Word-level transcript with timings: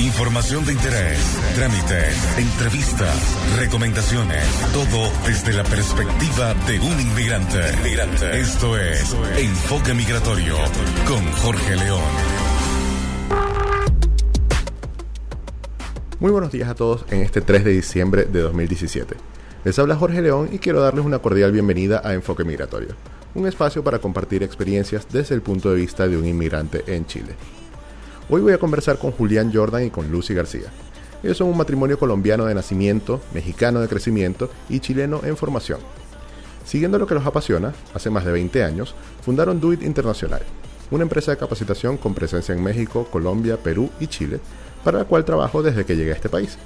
Información 0.00 0.64
de 0.64 0.72
interés, 0.72 1.18
trámites, 1.54 2.38
entrevistas, 2.38 3.58
recomendaciones, 3.58 4.42
todo 4.72 5.10
desde 5.26 5.52
la 5.52 5.62
perspectiva 5.62 6.54
de 6.66 6.80
un 6.80 6.98
inmigrante. 6.98 7.58
inmigrante. 7.78 8.40
Esto 8.40 8.78
es 8.78 9.14
Enfoque 9.36 9.92
Migratorio 9.92 10.56
con 11.06 11.22
Jorge 11.32 11.76
León. 11.76 12.00
Muy 16.18 16.30
buenos 16.30 16.50
días 16.50 16.70
a 16.70 16.74
todos 16.74 17.04
en 17.10 17.20
este 17.20 17.42
3 17.42 17.62
de 17.62 17.72
diciembre 17.72 18.24
de 18.24 18.40
2017. 18.40 19.16
Les 19.64 19.78
habla 19.78 19.96
Jorge 19.96 20.22
León 20.22 20.48
y 20.50 20.60
quiero 20.60 20.80
darles 20.80 21.04
una 21.04 21.18
cordial 21.18 21.52
bienvenida 21.52 22.00
a 22.02 22.14
Enfoque 22.14 22.44
Migratorio, 22.44 22.94
un 23.34 23.46
espacio 23.46 23.84
para 23.84 23.98
compartir 23.98 24.42
experiencias 24.42 25.06
desde 25.12 25.34
el 25.34 25.42
punto 25.42 25.68
de 25.68 25.76
vista 25.76 26.08
de 26.08 26.16
un 26.16 26.24
inmigrante 26.24 26.84
en 26.86 27.04
Chile. 27.04 27.59
Hoy 28.32 28.42
voy 28.42 28.52
a 28.52 28.58
conversar 28.58 28.96
con 28.96 29.10
Julián 29.10 29.50
Jordan 29.52 29.86
y 29.86 29.90
con 29.90 30.08
Lucy 30.08 30.34
García. 30.34 30.70
Ellos 31.20 31.36
son 31.36 31.48
un 31.48 31.56
matrimonio 31.56 31.98
colombiano 31.98 32.44
de 32.44 32.54
nacimiento, 32.54 33.20
mexicano 33.34 33.80
de 33.80 33.88
crecimiento 33.88 34.48
y 34.68 34.78
chileno 34.78 35.22
en 35.24 35.36
formación. 35.36 35.80
Siguiendo 36.64 36.96
lo 37.00 37.08
que 37.08 37.14
los 37.14 37.26
apasiona, 37.26 37.74
hace 37.92 38.08
más 38.08 38.24
de 38.24 38.30
20 38.30 38.62
años, 38.62 38.94
fundaron 39.24 39.60
Do 39.60 39.72
It 39.72 39.82
Internacional, 39.82 40.42
una 40.92 41.02
empresa 41.02 41.32
de 41.32 41.38
capacitación 41.38 41.96
con 41.96 42.14
presencia 42.14 42.54
en 42.54 42.62
México, 42.62 43.08
Colombia, 43.10 43.56
Perú 43.56 43.90
y 43.98 44.06
Chile, 44.06 44.38
para 44.84 44.98
la 44.98 45.06
cual 45.06 45.24
trabajo 45.24 45.60
desde 45.60 45.84
que 45.84 45.96
llegué 45.96 46.12
a 46.12 46.14
este 46.14 46.28
país. 46.28 46.56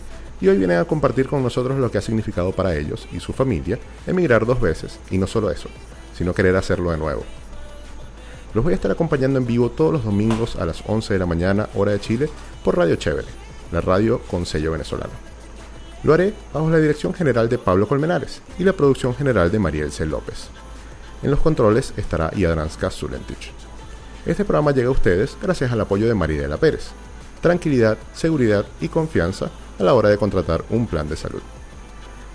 Y 0.43 0.49
hoy 0.49 0.59
vienen 0.59 0.77
a 0.77 0.85
compartir 0.85 1.29
con 1.29 1.43
nosotros 1.43 1.79
lo 1.79 1.91
que 1.91 1.97
ha 1.97 2.03
significado 2.03 2.53
para 2.53 2.77
ellos 2.77 3.09
y 3.11 3.21
su 3.21 3.33
familia 3.33 3.79
emigrar 4.07 4.45
dos 4.45 4.61
veces, 4.61 4.99
y 5.11 5.17
no 5.17 5.27
solo 5.27 5.51
eso, 5.51 5.71
sino 6.15 6.35
querer 6.35 6.57
hacerlo 6.57 6.91
de 6.91 6.99
nuevo. 6.99 7.25
Los 8.55 8.63
voy 8.63 8.73
a 8.73 8.77
estar 8.77 8.91
acompañando 8.93 9.41
en 9.41 9.47
vivo 9.47 9.69
todos 9.69 9.93
los 9.93 10.05
domingos 10.05 10.55
a 10.55 10.65
las 10.65 10.85
11 10.87 11.13
de 11.13 11.19
la 11.19 11.27
mañana, 11.27 11.69
hora 11.75 11.91
de 11.91 11.99
Chile, 11.99 12.31
por 12.63 12.79
Radio 12.79 12.95
Chévere, 12.95 13.27
la 13.73 13.81
radio 13.81 14.21
con 14.31 14.47
sello 14.47 14.71
venezolano. 14.71 15.13
Lo 16.05 16.15
haré 16.15 16.33
bajo 16.53 16.71
la 16.71 16.79
dirección 16.79 17.13
general 17.13 17.49
de 17.49 17.59
Pablo 17.59 17.89
Colmenares 17.89 18.43
y 18.57 18.63
la 18.63 18.73
producción 18.73 19.13
general 19.13 19.51
de 19.51 19.59
Mariel 19.59 19.91
C. 19.91 20.07
López. 20.07 20.51
En 21.25 21.33
los 21.33 21.41
controles 21.41 21.95
estará 21.97 22.31
Yadranska 22.31 22.91
Zulentich. 22.91 23.51
Este 24.25 24.45
programa 24.45 24.71
llega 24.71 24.89
a 24.89 24.93
ustedes 24.93 25.37
gracias 25.43 25.73
al 25.73 25.81
apoyo 25.81 26.07
de 26.07 26.15
Maridela 26.15 26.57
Pérez. 26.57 26.91
Tranquilidad, 27.41 27.99
seguridad 28.13 28.65
y 28.81 28.89
confianza 28.89 29.51
a 29.81 29.83
la 29.83 29.95
hora 29.95 30.11
de 30.11 30.19
contratar 30.19 30.65
un 30.71 30.87
plan 30.87 31.09
de 31.09 31.17
salud. 31.17 31.43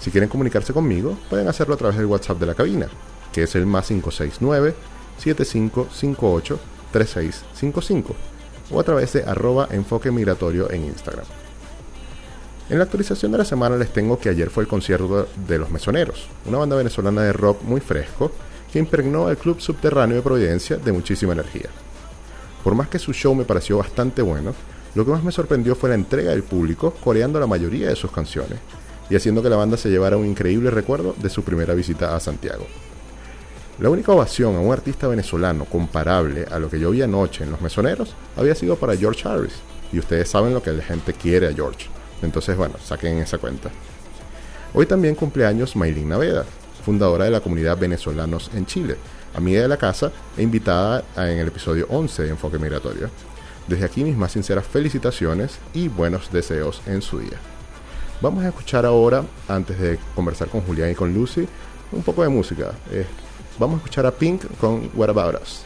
Si 0.02 0.12
quieren 0.12 0.30
comunicarse 0.30 0.74
conmigo, 0.74 1.18
pueden 1.30 1.48
hacerlo 1.48 1.76
a 1.76 1.78
través 1.78 1.96
del 1.96 2.08
WhatsApp 2.08 2.40
de 2.40 2.46
la 2.46 2.56
cabina, 2.56 2.88
que 3.32 3.44
es 3.44 3.56
el 3.56 3.66
más 3.66 3.88
569 3.88 4.99
7558-3655 5.24 8.04
o 8.72 8.80
a 8.80 8.84
través 8.84 9.14
de 9.14 9.24
arroba 9.24 9.68
enfoque 9.72 10.12
migratorio 10.12 10.70
en 10.72 10.86
Instagram. 10.86 11.26
En 12.70 12.78
la 12.78 12.84
actualización 12.84 13.32
de 13.32 13.40
la 13.40 13.46
semana 13.46 13.78
les 13.78 13.92
tengo 13.92 14.20
que 14.20 14.30
ayer 14.30 14.52
fue 14.52 14.64
el 14.64 14.70
concierto 14.70 15.28
de 15.48 15.58
Los 15.58 15.72
Mesoneros, 15.72 16.28
una 16.46 16.60
banda 16.60 16.76
venezolana 16.76 17.24
de 17.24 17.34
rock 17.34 17.64
muy 17.64 17.82
fresco 17.82 18.32
que 18.72 18.78
impregnó 18.78 19.30
el 19.30 19.38
club 19.38 19.60
subterráneo 19.60 20.18
de 20.18 20.22
Providencia 20.22 20.78
de 20.78 20.92
muchísima 20.92 21.34
energía. 21.34 21.70
Por 22.64 22.76
más 22.76 22.88
que 22.88 23.00
su 23.00 23.12
show 23.12 23.34
me 23.34 23.46
pareció 23.46 23.80
bastante 23.80 24.22
bueno, 24.22 24.54
lo 24.94 25.04
que 25.04 25.12
más 25.12 25.24
me 25.24 25.32
sorprendió 25.32 25.76
fue 25.76 25.90
la 25.90 25.96
entrega 25.96 26.32
del 26.32 26.44
público 26.44 26.94
coreando 27.04 27.40
la 27.40 27.48
mayoría 27.48 27.90
de 27.90 27.96
sus 27.96 28.12
canciones 28.12 28.60
y 29.10 29.16
haciendo 29.16 29.42
que 29.42 29.50
la 29.50 29.56
banda 29.56 29.78
se 29.78 29.90
llevara 29.90 30.18
un 30.18 30.28
increíble 30.28 30.70
recuerdo 30.70 31.16
de 31.18 31.30
su 31.30 31.44
primera 31.44 31.74
visita 31.74 32.16
a 32.16 32.20
Santiago. 32.20 32.68
La 33.80 33.90
única 33.90 34.12
ovación 34.12 34.58
a 34.58 34.60
un 34.60 34.74
artista 34.74 35.08
venezolano 35.08 35.64
comparable 35.64 36.46
a 36.52 36.60
lo 36.60 36.70
que 36.70 36.82
yo 36.82 36.92
vi 36.92 37.02
anoche 37.02 37.46
en 37.46 37.52
Los 37.52 37.62
Mesoneros 37.62 38.14
había 38.36 38.54
sido 38.54 38.76
para 38.76 38.98
George 38.98 39.26
Harris. 39.26 39.54
Y 39.94 40.00
ustedes 40.00 40.30
saben 40.30 40.54
lo 40.54 40.62
que 40.62 40.74
la 40.74 40.84
gente 40.84 41.14
quiere 41.14 41.48
a 41.48 41.54
George. 41.54 41.88
Entonces, 42.22 42.58
bueno, 42.58 42.76
saquen 42.84 43.20
esa 43.20 43.38
cuenta. 43.38 43.70
Hoy 44.74 44.86
también 44.86 45.16
cumpleaños 45.16 45.78
Maylin 45.78 46.10
Naveda, 46.10 46.44
fundadora 46.84 47.24
de 47.24 47.32
la 47.32 47.40
comunidad 47.40 47.78
Venezolanos 47.78 48.52
en 48.54 48.66
Chile, 48.66 48.98
amiga 49.34 49.62
de 49.62 49.70
la 49.70 49.78
casa 49.78 50.12
e 50.36 50.44
invitada 50.44 51.06
en 51.16 51.40
el 51.40 51.48
episodio 51.48 51.88
11 51.90 52.24
de 52.24 52.30
Enfoque 52.32 52.60
Migratorio. 52.60 53.10
Desde 53.66 53.86
aquí 53.86 54.04
mis 54.04 54.18
más 54.18 54.34
sinceras 54.34 54.68
felicitaciones 54.68 55.58
y 55.74 55.88
buenos 55.88 56.30
deseos 56.34 56.82
en 56.86 57.02
su 57.02 57.20
día. 57.20 57.38
Vamos 58.20 58.44
a 58.44 58.50
escuchar 58.50 58.86
ahora, 58.86 59.24
antes 59.48 59.80
de 59.80 59.98
conversar 60.16 60.50
con 60.50 60.60
Julián 60.62 60.92
y 60.92 60.96
con 60.96 61.14
Lucy, 61.14 61.48
un 61.94 62.04
poco 62.04 62.24
de 62.24 62.30
música. 62.30 62.74
Vamos 63.60 63.76
a 63.76 63.78
escuchar 63.80 64.06
a 64.06 64.12
Pink 64.12 64.46
con 64.60 64.90
What 64.96 65.10
About 65.10 65.36
Us. 65.36 65.66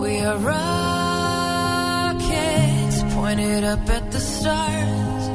We 0.00 0.20
are 0.20 0.38
right. 0.38 0.97
pointed 3.28 3.62
up 3.62 3.86
at 3.90 4.10
the 4.10 4.20
stars. 4.20 5.28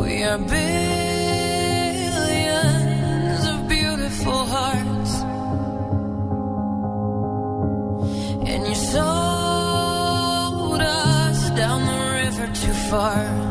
We 0.00 0.22
are 0.22 0.36
billions 0.36 0.66
of 3.52 3.68
beautiful 3.68 4.44
hearts, 4.54 5.12
and 8.50 8.60
you 8.68 8.74
sold 8.74 10.82
us 10.82 11.50
down 11.60 11.80
the 11.92 12.00
river 12.20 12.46
too 12.52 12.74
far. 12.90 13.41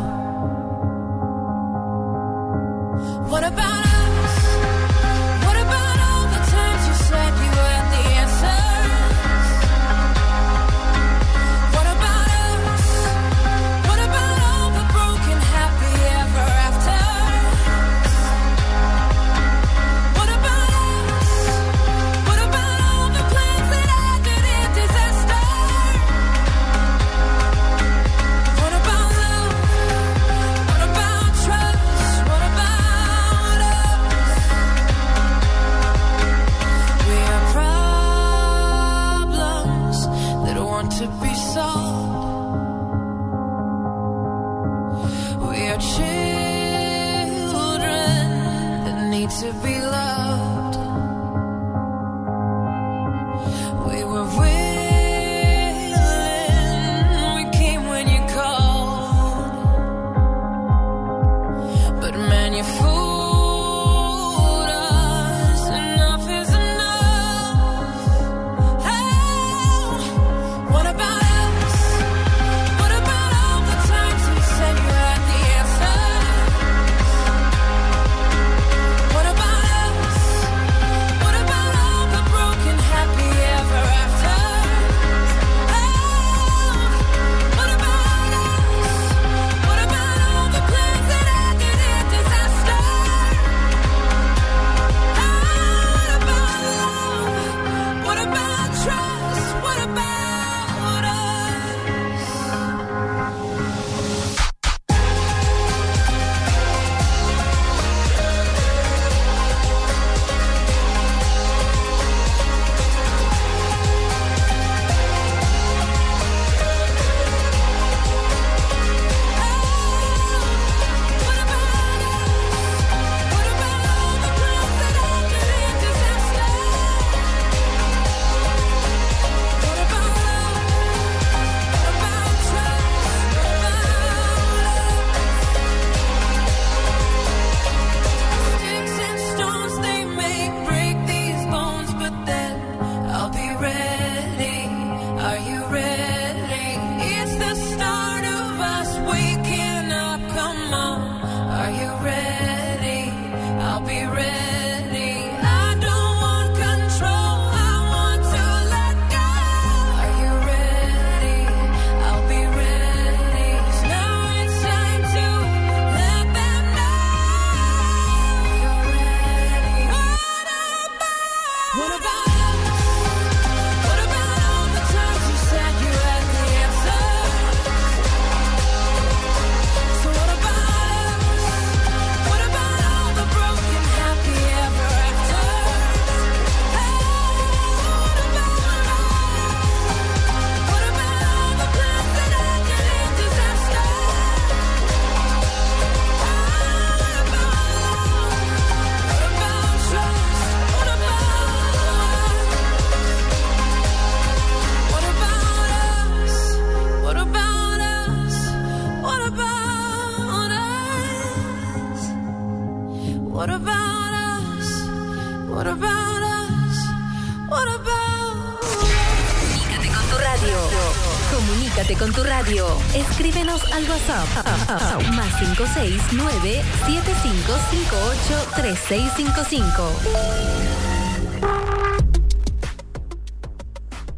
7558 228.91 228.91
3655. 228.91 229.71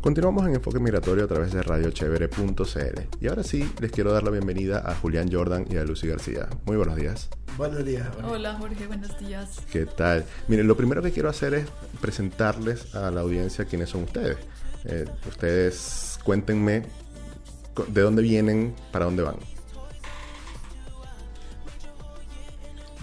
Continuamos 0.01 0.47
en 0.47 0.55
Enfoque 0.55 0.79
Migratorio 0.79 1.25
a 1.25 1.27
través 1.27 1.53
de 1.53 1.61
radiochevere.cl. 1.61 3.01
Y 3.21 3.27
ahora 3.27 3.43
sí, 3.43 3.71
les 3.79 3.91
quiero 3.91 4.11
dar 4.11 4.23
la 4.23 4.31
bienvenida 4.31 4.81
a 4.83 4.95
Julián 4.95 5.31
Jordan 5.31 5.67
y 5.69 5.77
a 5.77 5.83
Lucy 5.83 6.07
García. 6.07 6.49
Muy 6.65 6.75
buenos 6.75 6.95
días. 6.95 7.29
Buenos 7.55 7.85
días. 7.85 8.07
Hola 8.23 8.55
Jorge, 8.55 8.87
buenos 8.87 9.15
días. 9.19 9.61
¿Qué 9.71 9.85
tal? 9.85 10.25
Miren, 10.47 10.67
lo 10.67 10.75
primero 10.75 11.03
que 11.03 11.11
quiero 11.11 11.29
hacer 11.29 11.53
es 11.53 11.67
presentarles 12.01 12.95
a 12.95 13.11
la 13.11 13.21
audiencia 13.21 13.65
quiénes 13.65 13.91
son 13.91 14.05
ustedes. 14.05 14.37
Eh, 14.85 15.05
ustedes 15.27 16.17
cuéntenme 16.23 16.81
de 17.89 18.01
dónde 18.01 18.23
vienen, 18.23 18.73
para 18.91 19.05
dónde 19.05 19.21
van. 19.21 19.35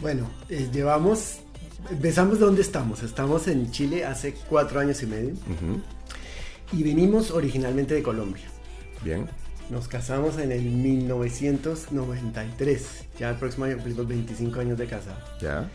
Bueno, 0.01 0.29
eh, 0.49 0.69
llevamos, 0.73 1.43
empezamos 1.91 2.39
de 2.39 2.45
dónde 2.45 2.63
estamos. 2.63 3.03
Estamos 3.03 3.49
en 3.49 3.71
Chile 3.71 4.05
hace 4.05 4.35
cuatro 4.49 4.81
años 4.81 5.03
y 5.03 5.07
medio. 5.07 5.33
Y 6.73 6.83
venimos 6.83 7.31
originalmente 7.31 7.95
de 7.95 8.03
Colombia. 8.03 8.45
Bien. 9.03 9.27
Nos 9.71 9.89
casamos 9.89 10.39
en 10.39 10.53
el 10.53 10.63
1993. 10.63 13.05
Ya 13.19 13.31
el 13.31 13.37
próximo 13.37 13.65
año 13.65 13.77
cumplimos 13.77 14.07
25 14.07 14.61
años 14.61 14.79
de 14.79 14.87
casado. 14.87 15.19
Ya. 15.41 15.71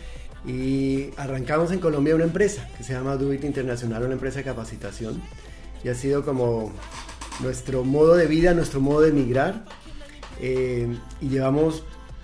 Y 0.46 1.10
arrancamos 1.18 1.72
en 1.72 1.80
Colombia 1.80 2.16
una 2.16 2.26
empresa 2.26 2.70
que 2.78 2.84
se 2.84 2.94
llama 2.94 3.16
Duit 3.16 3.44
Internacional, 3.44 4.04
una 4.04 4.14
empresa 4.14 4.38
de 4.40 4.44
capacitación. 4.44 5.22
Y 5.84 5.90
ha 5.90 5.96
sido 5.96 6.24
como 6.24 6.72
nuestro 7.42 7.84
modo 7.84 8.16
de 8.16 8.28
vida, 8.28 8.54
nuestro 8.54 8.80
modo 8.80 9.02
de 9.02 9.10
emigrar. 9.10 9.66
Eh, 10.40 10.96
y 11.22 11.30
llevamos 11.30 11.84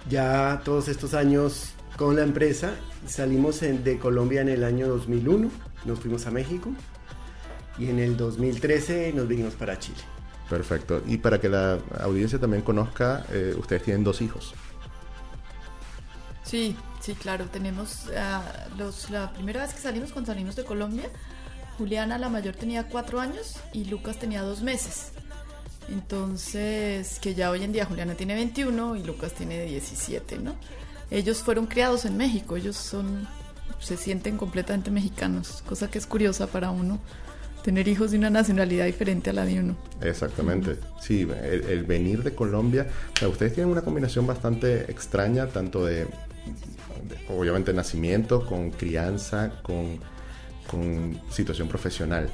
ya 0.09 0.61
todos 0.63 0.87
estos 0.87 1.13
años 1.13 1.73
con 1.97 2.15
la 2.15 2.23
empresa. 2.23 2.75
Salimos 3.07 3.61
de 3.61 3.97
Colombia 3.99 4.41
en 4.41 4.49
el 4.49 4.63
año 4.63 4.87
2001, 4.87 5.49
nos 5.85 5.99
fuimos 5.99 6.25
a 6.27 6.31
México 6.31 6.71
y 7.77 7.89
en 7.89 7.99
el 7.99 8.17
2013 8.17 9.13
nos 9.13 9.27
vinimos 9.27 9.53
para 9.55 9.79
Chile. 9.79 9.99
Perfecto. 10.49 11.01
Y 11.07 11.17
para 11.17 11.39
que 11.39 11.49
la 11.49 11.79
audiencia 12.01 12.37
también 12.37 12.61
conozca, 12.61 13.25
eh, 13.31 13.55
ustedes 13.57 13.83
tienen 13.83 14.03
dos 14.03 14.21
hijos. 14.21 14.53
Sí, 16.43 16.75
sí, 16.99 17.13
claro. 17.13 17.45
Tenemos 17.45 18.09
ah, 18.17 18.43
los, 18.77 19.09
la 19.09 19.31
primera 19.31 19.61
vez 19.61 19.73
que 19.73 19.79
salimos, 19.79 20.11
cuando 20.11 20.31
salimos 20.31 20.55
de 20.57 20.65
Colombia, 20.65 21.09
Juliana, 21.77 22.17
la 22.17 22.29
mayor, 22.29 22.55
tenía 22.55 22.87
cuatro 22.87 23.19
años 23.19 23.55
y 23.71 23.85
Lucas 23.85 24.19
tenía 24.19 24.41
dos 24.41 24.61
meses. 24.61 25.13
Entonces, 25.89 27.19
que 27.19 27.33
ya 27.33 27.49
hoy 27.49 27.63
en 27.63 27.71
día 27.71 27.85
Juliana 27.85 28.15
tiene 28.15 28.35
21 28.35 28.97
y 28.97 29.03
Lucas 29.03 29.33
tiene 29.33 29.63
17, 29.63 30.37
¿no? 30.39 30.55
Ellos 31.11 31.43
fueron 31.43 31.67
criados 31.67 32.05
en 32.05 32.17
México, 32.17 32.55
ellos 32.55 32.75
son, 32.77 33.27
se 33.79 33.97
sienten 33.97 34.37
completamente 34.37 34.89
mexicanos, 34.89 35.63
cosa 35.67 35.91
que 35.91 35.97
es 35.97 36.07
curiosa 36.07 36.47
para 36.47 36.71
uno 36.71 36.99
tener 37.63 37.87
hijos 37.87 38.09
de 38.09 38.17
una 38.17 38.31
nacionalidad 38.31 38.85
diferente 38.85 39.29
a 39.29 39.33
la 39.33 39.45
de 39.45 39.59
uno. 39.59 39.75
Exactamente, 40.01 40.77
sí, 40.99 41.27
el, 41.43 41.83
venir 41.83 42.23
de 42.23 42.33
Colombia, 42.33 42.87
ustedes 43.29 43.53
tienen 43.53 43.71
una 43.71 43.83
combinación 43.83 44.25
bastante 44.25 44.89
extraña, 44.89 45.45
tanto 45.47 45.85
de, 45.85 46.05
de 46.05 46.07
obviamente 47.29 47.71
nacimiento, 47.71 48.47
con 48.47 48.71
crianza, 48.71 49.61
con 49.61 49.99
con 50.71 51.19
situación 51.29 51.67
profesional, 51.67 52.29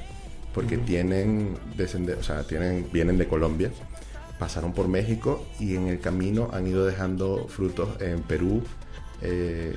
porque 0.54 0.78
tienen, 0.78 1.56
o 2.18 2.22
sea, 2.22 2.44
tienen, 2.44 2.88
vienen 2.92 3.18
de 3.18 3.26
Colombia, 3.26 3.70
pasaron 4.38 4.72
por 4.72 4.86
México 4.86 5.44
y 5.58 5.74
en 5.74 5.88
el 5.88 5.98
camino 5.98 6.48
han 6.52 6.68
ido 6.68 6.86
dejando 6.86 7.48
frutos 7.48 8.00
en 8.00 8.22
Perú 8.22 8.62
eh, 9.22 9.76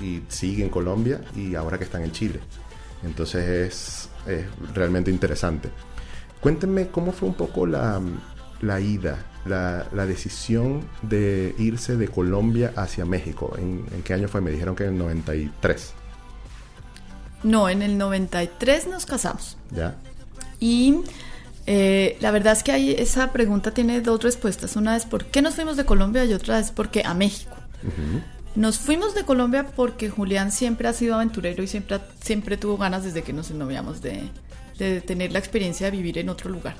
y 0.00 0.22
siguen 0.28 0.66
en 0.66 0.70
Colombia 0.70 1.20
y 1.36 1.54
ahora 1.54 1.78
que 1.78 1.84
están 1.84 2.02
en 2.02 2.12
Chile. 2.12 2.40
Entonces 3.04 4.08
es, 4.26 4.44
realmente 4.74 5.10
interesante. 5.10 5.68
Cuéntenme 6.40 6.88
cómo 6.88 7.12
fue 7.12 7.28
un 7.28 7.34
poco 7.34 7.66
la, 7.66 8.00
la 8.60 8.80
ida, 8.80 9.18
la, 9.44 9.86
la, 9.92 10.06
decisión 10.06 10.86
de 11.02 11.54
irse 11.58 11.96
de 11.96 12.08
Colombia 12.08 12.72
hacia 12.76 13.04
México. 13.04 13.54
¿En, 13.58 13.84
¿En, 13.92 14.02
qué 14.02 14.14
año 14.14 14.28
fue? 14.28 14.40
Me 14.40 14.50
dijeron 14.50 14.74
que 14.76 14.84
en 14.84 14.90
el 14.90 14.98
93. 14.98 15.94
No, 17.42 17.68
en 17.68 17.82
el 17.82 17.98
93 17.98 18.86
nos 18.86 19.06
casamos. 19.06 19.56
Ya. 19.70 19.96
Y 20.60 21.00
eh, 21.66 22.16
la 22.20 22.30
verdad 22.30 22.52
es 22.52 22.62
que 22.62 22.72
hay, 22.72 22.92
esa 22.92 23.32
pregunta 23.32 23.72
tiene 23.72 24.00
dos 24.00 24.22
respuestas. 24.22 24.76
Una 24.76 24.96
es 24.96 25.06
por 25.06 25.24
qué 25.26 25.42
nos 25.42 25.54
fuimos 25.54 25.76
de 25.76 25.84
Colombia 25.84 26.24
y 26.24 26.32
otra 26.34 26.58
es 26.58 26.70
por 26.70 26.90
qué 26.90 27.02
a 27.04 27.14
México. 27.14 27.56
Nos 28.54 28.78
fuimos 28.78 29.14
de 29.14 29.24
Colombia 29.24 29.66
porque 29.74 30.10
Julián 30.10 30.52
siempre 30.52 30.86
ha 30.86 30.92
sido 30.92 31.14
aventurero 31.14 31.62
y 31.62 31.66
siempre, 31.66 32.00
siempre 32.20 32.56
tuvo 32.56 32.76
ganas 32.76 33.02
desde 33.02 33.22
que 33.22 33.32
nos 33.32 33.50
ennoviamos 33.50 34.02
de, 34.02 34.28
de 34.78 35.00
tener 35.00 35.32
la 35.32 35.38
experiencia 35.38 35.90
de 35.90 35.96
vivir 35.96 36.18
en 36.18 36.28
otro 36.28 36.50
lugar. 36.50 36.76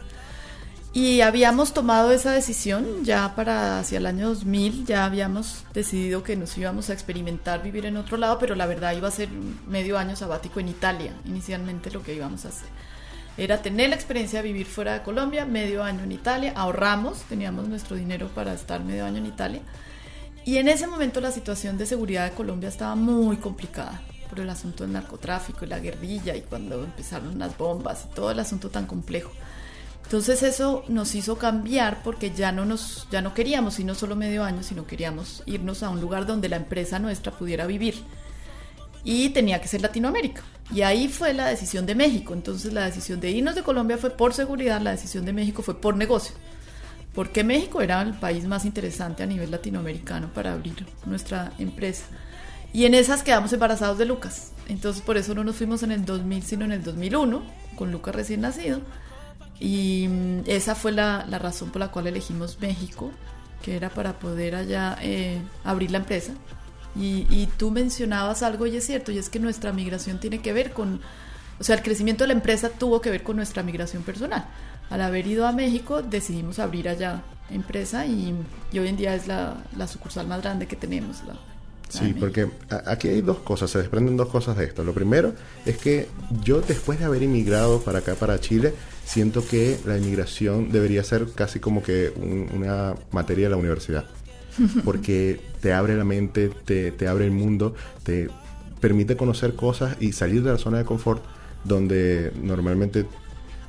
Y 0.95 1.23
habíamos 1.23 1.73
tomado 1.73 2.13
esa 2.13 2.33
decisión 2.33 3.03
ya 3.03 3.35
para 3.35 3.79
hacia 3.79 3.97
el 3.97 4.05
año 4.05 4.29
2000, 4.29 4.85
ya 4.85 5.07
habíamos 5.07 5.65
decidido 5.73 6.23
que 6.23 6.37
nos 6.37 6.57
íbamos 6.59 6.91
a 6.91 6.93
experimentar 6.93 7.63
vivir 7.63 7.87
en 7.87 7.97
otro 7.97 8.19
lado, 8.19 8.39
pero 8.39 8.55
la 8.55 8.67
verdad 8.67 8.95
iba 8.95 9.09
a 9.09 9.13
ser 9.13 9.31
medio 9.67 9.97
año 9.97 10.17
sabático 10.17 10.61
en 10.61 10.69
Italia, 10.69 11.15
inicialmente 11.25 11.91
lo 11.91 12.03
que 12.03 12.15
íbamos 12.15 12.45
a 12.45 12.49
hacer. 12.49 12.69
Era 13.39 13.63
tener 13.63 13.89
la 13.89 13.97
experiencia 13.97 14.43
de 14.43 14.49
vivir 14.49 14.67
fuera 14.67 14.93
de 14.93 15.03
Colombia, 15.03 15.47
medio 15.47 15.83
año 15.83 16.05
en 16.05 16.13
Italia, 16.13 16.53
ahorramos, 16.55 17.23
teníamos 17.23 17.69
nuestro 17.69 17.97
dinero 17.97 18.29
para 18.35 18.53
estar 18.53 18.85
medio 18.85 19.07
año 19.07 19.17
en 19.17 19.27
Italia. 19.27 19.63
Y 20.45 20.57
en 20.57 20.69
ese 20.69 20.87
momento 20.87 21.21
la 21.21 21.31
situación 21.31 21.79
de 21.79 21.87
seguridad 21.87 22.29
de 22.29 22.35
Colombia 22.35 22.69
estaba 22.69 22.97
muy 22.97 23.37
complicada 23.37 24.03
por 24.29 24.41
el 24.41 24.51
asunto 24.51 24.83
del 24.83 24.93
narcotráfico 24.93 25.65
y 25.65 25.69
la 25.69 25.79
guerrilla 25.79 26.35
y 26.35 26.41
cuando 26.41 26.83
empezaron 26.83 27.39
las 27.39 27.57
bombas 27.57 28.07
y 28.11 28.15
todo 28.15 28.31
el 28.31 28.41
asunto 28.41 28.71
tan 28.71 28.87
complejo. 28.87 29.31
Entonces 30.05 30.43
eso 30.43 30.85
nos 30.89 31.15
hizo 31.15 31.39
cambiar 31.39 32.03
porque 32.03 32.33
ya 32.33 32.51
no 32.51 32.65
nos 32.65 33.07
ya 33.11 33.23
no 33.23 33.35
queríamos 33.35 33.79
ir 33.79 33.87
no 33.87 33.95
solo 33.95 34.17
medio 34.17 34.43
año, 34.43 34.63
sino 34.63 34.87
queríamos 34.87 35.43
irnos 35.47 35.83
a 35.83 35.91
un 35.91 36.01
lugar 36.01 36.27
donde 36.27 36.49
la 36.49 36.57
empresa 36.57 36.99
nuestra 36.99 37.33
pudiera 37.33 37.67
vivir. 37.67 37.95
Y 39.05 39.31
tenía 39.31 39.61
que 39.61 39.69
ser 39.69 39.81
Latinoamérica. 39.81 40.43
Y 40.73 40.83
ahí 40.83 41.09
fue 41.09 41.35
la 41.35 41.47
decisión 41.47 41.87
de 41.87 41.95
México. 41.95 42.35
Entonces 42.35 42.73
la 42.73 42.85
decisión 42.85 43.21
de 43.21 43.31
irnos 43.31 43.55
de 43.55 43.63
Colombia 43.63 43.97
fue 43.99 44.11
por 44.11 44.35
seguridad, 44.35 44.81
la 44.81 44.91
decisión 44.91 45.25
de 45.25 45.33
México 45.33 45.63
fue 45.63 45.81
por 45.81 45.97
negocio. 45.97 46.35
Porque 47.15 47.45
México 47.45 47.83
era 47.83 48.01
el 48.03 48.15
país 48.15 48.47
más 48.47 48.65
interesante 48.65 49.23
a 49.23 49.27
nivel 49.27 49.51
latinoamericano 49.51 50.29
para 50.33 50.53
abrir 50.53 50.87
nuestra 51.05 51.53
empresa. 51.59 52.05
Y 52.73 52.87
en 52.87 52.95
esas 52.95 53.23
quedamos 53.23 53.53
embarazados 53.53 53.99
de 53.99 54.07
Lucas. 54.07 54.53
Entonces 54.69 55.03
por 55.03 55.17
eso 55.19 55.35
no 55.35 55.45
nos 55.45 55.57
fuimos 55.57 55.83
en 55.83 55.93
el 55.93 56.05
2000, 56.05 56.43
sino 56.43 56.65
en 56.65 56.73
el 56.73 56.83
2001, 56.83 57.43
con 57.77 57.93
Lucas 57.93 58.15
recién 58.15 58.41
nacido 58.41 58.81
y 59.63 60.09
mm, 60.09 60.41
esa 60.47 60.75
fue 60.75 60.91
la, 60.91 61.25
razón 61.39 61.71
por 61.71 61.81
la 61.81 61.89
cual 61.89 62.09
elegimos 62.09 62.59
México, 62.61 63.13
que 63.63 63.77
era 63.77 63.91
para 63.91 64.19
poder 64.19 64.57
allá 64.57 64.99
eh, 65.01 65.41
abrir 65.63 65.93
la 65.93 65.99
empresa 65.99 66.33
Y, 66.97 67.27
y 67.31 67.49
tú 67.59 67.71
mencionabas 67.71 68.43
algo 68.43 68.67
y 68.67 68.77
es 68.77 68.85
cierto, 68.85 69.13
y 69.13 69.19
es 69.19 69.29
que 69.31 69.39
nuestra 69.39 69.73
migración 69.73 70.19
tiene 70.19 70.41
que 70.43 70.53
ver 70.53 70.73
con, 70.73 71.01
o 71.61 71.65
sea, 71.65 71.77
el 71.77 71.83
crecimiento 71.83 72.25
de 72.25 72.29
la 72.29 72.35
empresa 72.35 72.71
tuvo 72.71 73.01
que 73.01 73.11
ver 73.11 73.23
con 73.23 73.37
nuestra 73.37 73.63
migración 73.63 74.03
personal. 74.03 74.47
Al 74.93 75.01
haber 75.01 75.27
ido 75.27 75.47
a 75.47 75.53
México 75.53 76.03
decidimos 76.03 76.59
abrir 76.59 76.89
allá 76.89 77.23
empresa 77.51 78.07
y, 78.07 78.35
y 78.73 78.79
hoy 78.79 78.89
en 78.89 78.97
día 78.97 79.15
es 79.15 79.27
la, 79.27 79.57
la 79.77 79.87
sucursal 79.89 80.27
más 80.29 80.43
grande 80.43 80.67
que 80.67 80.77
tenemos. 80.77 81.23
La, 81.27 81.35
Sí, 81.89 82.15
porque 82.19 82.49
aquí 82.87 83.09
hay 83.09 83.21
dos 83.21 83.41
cosas, 83.41 83.71
se 83.71 83.77
desprenden 83.79 84.17
dos 84.17 84.29
cosas 84.31 84.57
de 84.57 84.65
esto. 84.65 84.83
Lo 84.83 84.95
primero 84.95 85.35
es 85.67 85.77
que 85.77 86.09
yo 86.43 86.63
después 86.63 86.99
de 86.99 87.05
haber 87.05 87.23
inmigrado 87.23 87.81
para 87.83 87.99
acá, 87.99 88.15
para 88.15 88.41
Chile, 88.41 88.73
siento 89.05 89.47
que 89.47 89.79
la 89.85 89.99
inmigración 89.99 90.73
debería 90.73 91.05
ser 91.05 91.27
casi 91.35 91.61
como 91.61 91.83
que 91.83 92.11
un- 92.17 92.49
una 92.55 92.95
materia 93.11 93.45
de 93.45 93.51
la 93.51 93.57
universidad. 93.59 94.07
Porque 94.87 95.39
te 95.61 95.75
abre 95.75 95.95
la 95.97 96.05
mente, 96.05 96.49
te, 96.65 96.93
te 96.93 97.09
abre 97.09 97.27
el 97.27 97.31
mundo, 97.33 97.75
te 98.05 98.29
permite 98.81 99.15
conocer 99.17 99.55
cosas 99.55 99.97
y 100.01 100.13
salir 100.13 100.43
de 100.43 100.53
la 100.53 100.59
zona 100.59 100.79
de 100.79 100.85
confort 100.87 101.23
donde 101.65 102.33
normalmente 102.43 103.05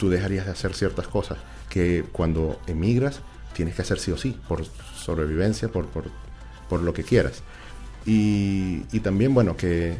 tú 0.04 0.10
dejarías 0.10 0.46
de 0.46 0.52
hacer 0.52 0.74
ciertas 0.74 1.08
cosas 1.08 1.38
que 1.70 2.04
cuando 2.12 2.60
emigras 2.68 3.22
tienes 3.54 3.74
que 3.74 3.84
hacer 3.84 4.00
sí 4.00 4.12
o 4.12 4.18
sí, 4.18 4.38
por 4.50 4.66
sobrevivencia, 4.66 5.70
por, 5.70 5.88
por, 5.88 6.04
por 6.68 6.82
lo 6.82 6.94
que 6.94 7.04
quieras. 7.04 7.42
Y, 8.06 8.82
y 8.92 9.00
también, 9.00 9.34
bueno, 9.34 9.56
que 9.56 9.96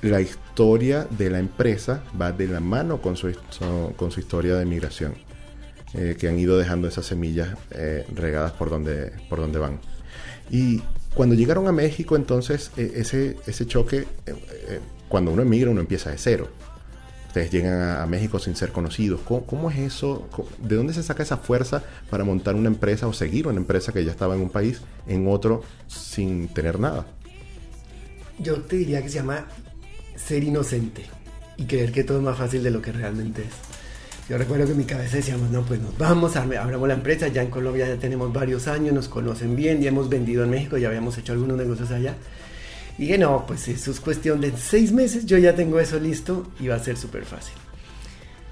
la 0.00 0.20
historia 0.20 1.08
de 1.10 1.28
la 1.28 1.40
empresa 1.40 2.04
va 2.20 2.30
de 2.30 2.46
la 2.46 2.60
mano 2.60 3.02
con 3.02 3.16
su, 3.16 3.34
con 3.96 4.12
su 4.12 4.20
historia 4.20 4.54
de 4.54 4.64
migración, 4.64 5.14
eh, 5.94 6.14
que 6.16 6.28
han 6.28 6.38
ido 6.38 6.56
dejando 6.56 6.86
esas 6.86 7.06
semillas 7.06 7.58
eh, 7.72 8.06
regadas 8.14 8.52
por 8.52 8.70
donde, 8.70 9.10
por 9.28 9.40
donde 9.40 9.58
van. 9.58 9.80
Y 10.50 10.84
cuando 11.14 11.34
llegaron 11.34 11.66
a 11.66 11.72
México, 11.72 12.14
entonces, 12.14 12.70
eh, 12.76 12.92
ese, 12.94 13.38
ese 13.48 13.66
choque, 13.66 14.06
eh, 14.26 14.34
eh, 14.68 14.80
cuando 15.08 15.32
uno 15.32 15.42
emigra, 15.42 15.68
uno 15.72 15.80
empieza 15.80 16.10
de 16.12 16.18
cero. 16.18 16.48
Ustedes 17.36 17.50
llegan 17.52 17.74
a, 17.82 18.02
a 18.02 18.06
México 18.06 18.38
sin 18.38 18.56
ser 18.56 18.72
conocidos. 18.72 19.20
¿Cómo, 19.20 19.44
cómo 19.44 19.70
es 19.70 19.76
eso? 19.76 20.26
¿Cómo- 20.30 20.48
¿De 20.58 20.74
dónde 20.74 20.94
se 20.94 21.02
saca 21.02 21.22
esa 21.22 21.36
fuerza 21.36 21.82
para 22.08 22.24
montar 22.24 22.54
una 22.54 22.68
empresa 22.68 23.06
o 23.08 23.12
seguir 23.12 23.46
una 23.46 23.58
empresa 23.58 23.92
que 23.92 24.02
ya 24.06 24.10
estaba 24.10 24.34
en 24.34 24.40
un 24.40 24.48
país, 24.48 24.80
en 25.06 25.28
otro, 25.28 25.62
sin 25.86 26.48
tener 26.48 26.80
nada? 26.80 27.04
Yo 28.38 28.62
te 28.62 28.76
diría 28.76 29.02
que 29.02 29.10
se 29.10 29.16
llama 29.16 29.44
ser 30.14 30.44
inocente 30.44 31.04
y 31.58 31.64
creer 31.64 31.92
que 31.92 32.04
todo 32.04 32.16
es 32.16 32.24
más 32.24 32.38
fácil 32.38 32.62
de 32.62 32.70
lo 32.70 32.80
que 32.80 32.92
realmente 32.92 33.42
es. 33.42 34.28
Yo 34.30 34.38
recuerdo 34.38 34.64
que 34.64 34.72
en 34.72 34.78
mi 34.78 34.84
cabeza 34.86 35.18
decíamos, 35.18 35.50
no, 35.50 35.60
pues 35.60 35.78
nos 35.78 35.96
vamos, 35.98 36.36
abramos 36.36 36.88
la 36.88 36.94
empresa, 36.94 37.28
ya 37.28 37.42
en 37.42 37.50
Colombia 37.50 37.86
ya 37.86 37.96
tenemos 37.96 38.32
varios 38.32 38.66
años, 38.66 38.94
nos 38.94 39.08
conocen 39.08 39.54
bien, 39.56 39.82
ya 39.82 39.88
hemos 39.88 40.08
vendido 40.08 40.42
en 40.42 40.48
México, 40.48 40.78
ya 40.78 40.88
habíamos 40.88 41.18
hecho 41.18 41.34
algunos 41.34 41.58
negocios 41.58 41.90
allá. 41.90 42.14
Y 42.98 43.02
dije, 43.02 43.18
no, 43.18 43.44
pues 43.46 43.68
eso 43.68 43.90
es 43.90 44.00
cuestión 44.00 44.40
de 44.40 44.52
seis 44.56 44.92
meses, 44.92 45.26
yo 45.26 45.36
ya 45.38 45.54
tengo 45.54 45.78
eso 45.80 45.98
listo 45.98 46.46
y 46.58 46.68
va 46.68 46.76
a 46.76 46.78
ser 46.78 46.96
súper 46.96 47.24
fácil. 47.24 47.54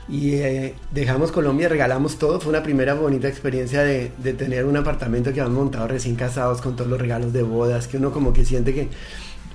Y 0.07 0.35
eh, 0.35 0.75
dejamos 0.93 1.33
Colombia, 1.33 1.69
regalamos 1.69 2.19
todo. 2.19 2.39
Fue 2.39 2.51
una 2.51 2.63
primera 2.63 2.93
bonita 2.95 3.27
experiencia 3.27 3.83
de, 3.83 4.13
de 4.19 4.35
tener 4.35 4.67
un 4.67 4.77
apartamento 4.77 5.33
que 5.33 5.41
habíamos 5.41 5.65
montado 5.65 5.89
recién 5.89 6.15
casados 6.15 6.61
con 6.61 6.77
todos 6.77 6.91
los 6.91 7.01
regalos 7.01 7.33
de 7.33 7.43
bodas, 7.43 7.89
que 7.89 7.97
uno 7.97 8.13
como 8.13 8.33
que 8.33 8.45
siente 8.45 8.75
que... 8.75 8.89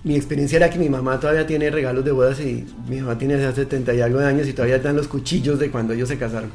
Mi 0.02 0.16
experiencia 0.16 0.56
era 0.56 0.70
que 0.70 0.80
mi 0.80 0.88
mamá 0.88 1.20
todavía 1.20 1.46
tiene 1.46 1.70
regalos 1.70 2.06
de 2.06 2.12
bodas 2.12 2.40
y 2.40 2.66
mi 2.88 3.02
mamá 3.02 3.18
tiene 3.18 3.36
hace 3.36 3.64
70 3.64 3.94
y 3.96 4.02
algo 4.02 4.20
de 4.20 4.28
años 4.28 4.48
y 4.48 4.54
todavía 4.54 4.78
están 4.78 4.96
los 4.96 5.10
cuchillos 5.10 5.60
de 5.60 5.70
cuando 5.70 5.94
ellos 5.94 6.08
se 6.08 6.18
casaron. 6.18 6.52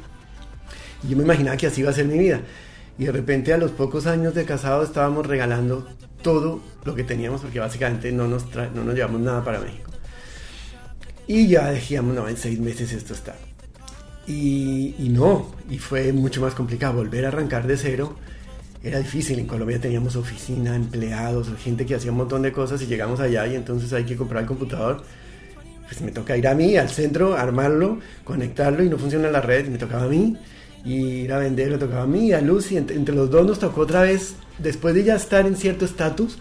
Y 1.03 1.11
yo 1.11 1.17
me 1.19 1.25
imaginaba 1.25 1.57
que 1.57 1.67
así 1.67 1.83
iba 1.83 1.91
a 1.91 1.93
ser 1.93 2.07
mi 2.07 2.19
vida. 2.19 2.41
Y 2.99 3.05
de 3.05 3.13
repente 3.13 3.53
a 3.53 3.59
los 3.59 3.71
pocos 3.71 4.07
años 4.07 4.35
de 4.35 4.47
casado 4.47 4.83
estábamos 4.83 5.27
regalando 5.27 5.87
todo 6.25 6.61
lo 6.85 6.95
que 6.97 7.05
teníamos 7.05 7.43
porque 7.43 7.61
básicamente 7.61 8.11
no 8.11 8.27
nos, 8.27 8.47
no 8.75 8.83
nos 8.83 8.95
llevamos 8.97 9.21
nada 9.21 9.45
para 9.45 9.61
México. 9.61 9.93
Y 11.29 11.47
ya 11.47 11.71
decíamos, 11.71 12.15
no, 12.15 12.29
en 12.29 12.37
seis 12.37 12.59
meses 12.59 12.93
esto 12.93 13.15
está. 13.15 13.37
Y, 14.27 14.95
y 14.99 15.11
no, 15.11 15.55
y 15.71 15.79
fue 15.79 16.13
mucho 16.13 16.41
más 16.41 16.55
complicado. 16.55 16.95
Volver 16.95 17.27
a 17.27 17.29
arrancar 17.29 17.67
de 17.67 17.77
cero 17.77 18.17
era 18.83 18.99
difícil. 18.99 19.39
En 19.39 19.47
Colombia 19.47 19.81
teníamos 19.81 20.17
oficina, 20.17 20.75
empleados, 20.75 21.49
gente 21.63 21.87
que 21.87 21.95
hacía 21.95 22.11
un 22.11 22.19
montón 22.19 22.43
de 22.43 22.53
cosas 22.53 22.83
y 22.83 22.87
llegamos 22.87 23.21
allá 23.21 23.47
y 23.47 23.55
entonces 23.55 23.93
hay 23.93 24.05
que 24.05 24.17
comprar 24.17 24.43
el 24.43 24.49
computador. 24.49 25.03
Pues 25.87 26.01
me 26.01 26.11
toca 26.11 26.37
ir 26.37 26.49
a 26.49 26.55
mí, 26.55 26.77
al 26.77 26.89
centro, 26.89 27.37
armarlo, 27.37 27.99
conectarlo 28.25 28.83
y 28.83 28.89
no 28.89 28.99
funciona 28.99 29.31
la 29.31 29.43
red, 29.43 29.69
me 29.69 29.79
tocaba 29.79 30.05
a 30.05 30.09
mí. 30.09 30.37
Y 30.85 30.95
ir 30.95 31.33
a 31.33 31.39
vender, 31.39 31.71
me 31.71 31.79
tocaba 31.79 32.03
a 32.03 32.07
mí, 32.07 32.33
a 32.33 32.41
Lucy. 32.41 32.77
Entre, 32.77 32.97
entre 32.97 33.15
los 33.15 33.31
dos 33.31 33.47
nos 33.47 33.59
tocó 33.59 33.83
otra 33.83 34.03
vez, 34.03 34.35
después 34.59 34.95
de 34.95 35.05
ya 35.05 35.17
estar 35.17 35.47
en 35.47 35.57
cierto 35.57 35.85
estatus, 35.85 36.39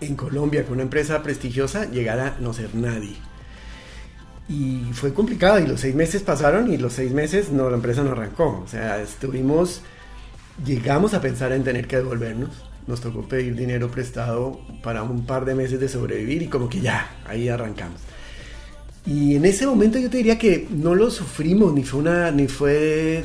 en 0.00 0.14
Colombia 0.14 0.64
con 0.64 0.74
una 0.74 0.82
empresa 0.82 1.22
prestigiosa, 1.22 1.90
llegar 1.90 2.20
a 2.20 2.36
no 2.40 2.52
ser 2.52 2.74
nadie. 2.74 3.16
Y 4.48 4.82
fue 4.94 5.12
complicado 5.12 5.58
y 5.58 5.66
los 5.66 5.80
seis 5.80 5.94
meses 5.94 6.22
pasaron 6.22 6.72
y 6.72 6.78
los 6.78 6.94
seis 6.94 7.12
meses 7.12 7.50
no, 7.50 7.68
la 7.68 7.76
empresa 7.76 8.02
no 8.02 8.12
arrancó. 8.12 8.62
O 8.64 8.68
sea, 8.68 9.00
estuvimos, 9.00 9.82
llegamos 10.64 11.12
a 11.12 11.20
pensar 11.20 11.52
en 11.52 11.64
tener 11.64 11.86
que 11.86 11.96
devolvernos. 11.96 12.64
Nos 12.86 13.02
tocó 13.02 13.28
pedir 13.28 13.54
dinero 13.54 13.90
prestado 13.90 14.60
para 14.82 15.02
un 15.02 15.26
par 15.26 15.44
de 15.44 15.54
meses 15.54 15.78
de 15.78 15.88
sobrevivir 15.90 16.42
y 16.42 16.48
como 16.48 16.70
que 16.70 16.80
ya, 16.80 17.18
ahí 17.26 17.50
arrancamos. 17.50 18.00
Y 19.08 19.36
en 19.36 19.46
ese 19.46 19.66
momento 19.66 19.98
yo 19.98 20.10
te 20.10 20.18
diría 20.18 20.38
que 20.38 20.68
no 20.70 20.94
lo 20.94 21.10
sufrimos, 21.10 21.72
ni 21.72 21.82
fue, 21.82 22.00
una, 22.00 22.30
ni 22.30 22.46
fue 22.46 23.24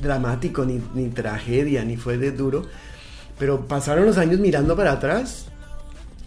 dramático, 0.00 0.64
ni, 0.64 0.80
ni 0.94 1.08
tragedia, 1.08 1.84
ni 1.84 1.96
fue 1.96 2.18
de 2.18 2.30
duro. 2.30 2.66
Pero 3.36 3.66
pasaron 3.66 4.06
los 4.06 4.16
años 4.16 4.38
mirando 4.38 4.76
para 4.76 4.92
atrás. 4.92 5.46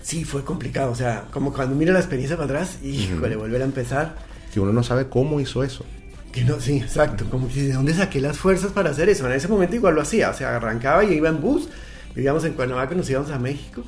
Sí, 0.01 0.25
fue 0.25 0.43
complicado. 0.43 0.91
O 0.91 0.95
sea, 0.95 1.23
como 1.31 1.53
cuando 1.53 1.73
mira 1.73 1.93
la 1.93 1.99
experiencia 1.99 2.35
para 2.35 2.59
atrás, 2.59 2.79
híjole, 2.83 3.37
volver 3.37 3.61
a 3.61 3.65
empezar. 3.65 4.15
Que 4.53 4.59
uno 4.59 4.73
no 4.73 4.83
sabe 4.83 5.07
cómo 5.07 5.39
hizo 5.39 5.63
eso. 5.63 5.85
Que 6.33 6.43
no, 6.43 6.59
sí, 6.59 6.75
exacto. 6.75 7.29
Como 7.29 7.47
que 7.47 7.63
de 7.63 7.73
dónde 7.73 7.93
saqué 7.93 8.19
las 8.19 8.37
fuerzas 8.37 8.73
para 8.73 8.89
hacer 8.89 9.07
eso. 9.07 9.25
En 9.25 9.31
ese 9.31 9.47
momento 9.47 9.77
igual 9.77 9.95
lo 9.95 10.01
hacía. 10.01 10.31
O 10.31 10.33
sea, 10.33 10.57
arrancaba 10.57 11.05
y 11.05 11.13
iba 11.13 11.29
en 11.29 11.39
bus. 11.39 11.69
Vivíamos 12.13 12.43
en 12.43 12.53
Cuernavaca, 12.53 12.93
nos 12.93 13.09
íbamos 13.09 13.31
a 13.31 13.39
México. 13.39 13.83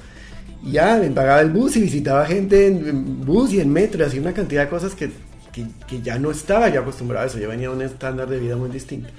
Ya 0.63 0.97
me 0.97 1.09
pagaba 1.09 1.41
el 1.41 1.51
bus 1.51 1.77
y 1.77 1.81
visitaba 1.81 2.25
gente 2.25 2.67
en, 2.67 3.25
bus 3.25 3.53
y 3.53 3.61
en 3.61 3.71
metro. 3.71 4.03
Y 4.03 4.07
hacía 4.07 4.21
una 4.21 4.33
cantidad 4.33 4.63
de 4.63 4.69
cosas 4.69 4.93
que, 4.95 5.11
que, 5.51 6.01
ya 6.01 6.19
no 6.19 6.31
estaba 6.31 6.69
yo 6.69 6.81
acostumbrado 6.81 7.23
a 7.23 7.27
eso. 7.27 7.39
Yo 7.39 7.49
venía 7.49 7.69
a 7.69 7.71
un 7.71 7.81
estándar 7.81 8.27
de 8.29 8.39
vida 8.39 8.55
muy 8.55 8.69
distinto. 8.69 9.09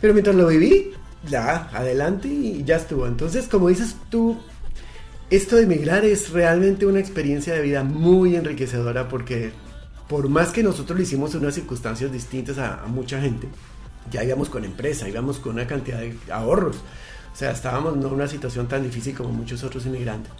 Pero 0.00 0.14
mientras 0.14 0.34
lo 0.34 0.46
viví, 0.46 0.92
ya, 1.28 1.68
adelante 1.72 2.28
y 2.28 2.64
ya 2.64 2.76
estuvo. 2.76 3.06
Entonces, 3.06 3.46
como 3.46 3.68
dices 3.68 3.94
tú, 4.08 4.38
esto 5.30 5.56
de 5.56 5.62
emigrar 5.62 6.04
es 6.04 6.30
realmente 6.30 6.86
una 6.86 6.98
experiencia 6.98 7.54
de 7.54 7.62
vida 7.62 7.84
muy 7.84 8.34
enriquecedora 8.34 9.08
porque 9.08 9.52
por 10.08 10.28
más 10.28 10.50
que 10.50 10.64
nosotros 10.64 10.98
lo 10.98 11.04
hicimos 11.04 11.32
en 11.34 11.42
unas 11.42 11.54
circunstancias 11.54 12.10
distintas 12.10 12.58
a, 12.58 12.84
mucha 12.88 13.20
gente, 13.20 13.46
ya 14.10 14.24
íbamos 14.24 14.50
con 14.50 14.64
empresa, 14.64 15.08
íbamos 15.08 15.38
con 15.38 15.52
una 15.52 15.68
cantidad 15.68 16.00
de 16.00 16.16
ahorros. 16.32 16.78
O 17.32 17.36
sea, 17.36 17.52
estábamos 17.52 17.94
en 17.94 18.04
una 18.04 18.26
situación 18.26 18.66
tan 18.66 18.82
difícil 18.82 19.14
como 19.14 19.30
muchos 19.30 19.62
otros 19.62 19.86
inmigrantes. 19.86 20.32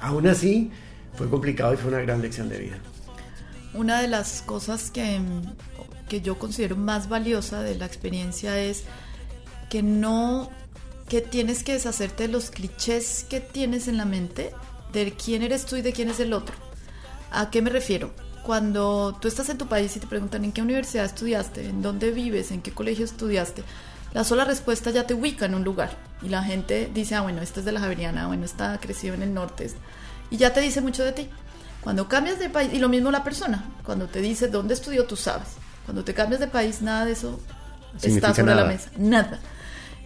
Aún 0.00 0.26
así, 0.26 0.70
fue 1.14 1.28
complicado 1.28 1.74
y 1.74 1.76
fue 1.76 1.88
una 1.88 2.00
gran 2.00 2.20
lección 2.22 2.48
de 2.48 2.58
vida. 2.58 2.78
Una 3.74 4.00
de 4.00 4.08
las 4.08 4.42
cosas 4.42 4.90
que, 4.90 5.20
que 6.08 6.20
yo 6.20 6.38
considero 6.38 6.76
más 6.76 7.08
valiosa 7.08 7.62
de 7.62 7.74
la 7.74 7.86
experiencia 7.86 8.58
es 8.58 8.84
que 9.68 9.82
no, 9.82 10.50
que 11.08 11.20
tienes 11.20 11.62
que 11.62 11.72
deshacerte 11.72 12.24
de 12.26 12.32
los 12.32 12.50
clichés 12.50 13.26
que 13.28 13.40
tienes 13.40 13.88
en 13.88 13.96
la 13.96 14.04
mente 14.04 14.52
de 14.92 15.12
quién 15.12 15.42
eres 15.42 15.66
tú 15.66 15.76
y 15.76 15.82
de 15.82 15.92
quién 15.92 16.08
es 16.08 16.20
el 16.20 16.32
otro. 16.32 16.54
¿A 17.30 17.50
qué 17.50 17.60
me 17.60 17.70
refiero? 17.70 18.12
Cuando 18.44 19.16
tú 19.20 19.28
estás 19.28 19.48
en 19.48 19.58
tu 19.58 19.66
país 19.66 19.96
y 19.96 20.00
te 20.00 20.06
preguntan 20.06 20.44
en 20.44 20.52
qué 20.52 20.62
universidad 20.62 21.04
estudiaste, 21.04 21.68
en 21.68 21.82
dónde 21.82 22.12
vives, 22.12 22.52
en 22.52 22.62
qué 22.62 22.70
colegio 22.70 23.04
estudiaste, 23.04 23.62
la 24.16 24.24
sola 24.24 24.46
respuesta 24.46 24.90
ya 24.90 25.06
te 25.06 25.12
ubica 25.12 25.44
en 25.44 25.54
un 25.54 25.62
lugar. 25.62 25.90
Y 26.22 26.30
la 26.30 26.42
gente 26.42 26.90
dice, 26.94 27.16
ah, 27.16 27.20
bueno, 27.20 27.42
este 27.42 27.60
es 27.60 27.66
de 27.66 27.72
la 27.72 27.80
Javeriana, 27.80 28.28
bueno, 28.28 28.46
está 28.46 28.78
crecido 28.80 29.12
en 29.12 29.22
el 29.22 29.34
norte. 29.34 29.70
Y 30.30 30.38
ya 30.38 30.54
te 30.54 30.62
dice 30.62 30.80
mucho 30.80 31.04
de 31.04 31.12
ti. 31.12 31.28
Cuando 31.82 32.08
cambias 32.08 32.38
de 32.38 32.48
país, 32.48 32.72
y 32.72 32.78
lo 32.78 32.88
mismo 32.88 33.10
la 33.10 33.22
persona, 33.22 33.66
cuando 33.84 34.06
te 34.06 34.22
dice 34.22 34.48
dónde 34.48 34.72
estudió, 34.72 35.04
tú 35.04 35.16
sabes. 35.16 35.48
Cuando 35.84 36.02
te 36.02 36.14
cambias 36.14 36.40
de 36.40 36.46
país, 36.46 36.80
nada 36.80 37.04
de 37.04 37.12
eso 37.12 37.38
Significa 37.98 38.28
está 38.28 38.40
sobre 38.40 38.54
nada. 38.54 38.62
la 38.62 38.72
mesa. 38.72 38.90
Nada. 38.96 39.38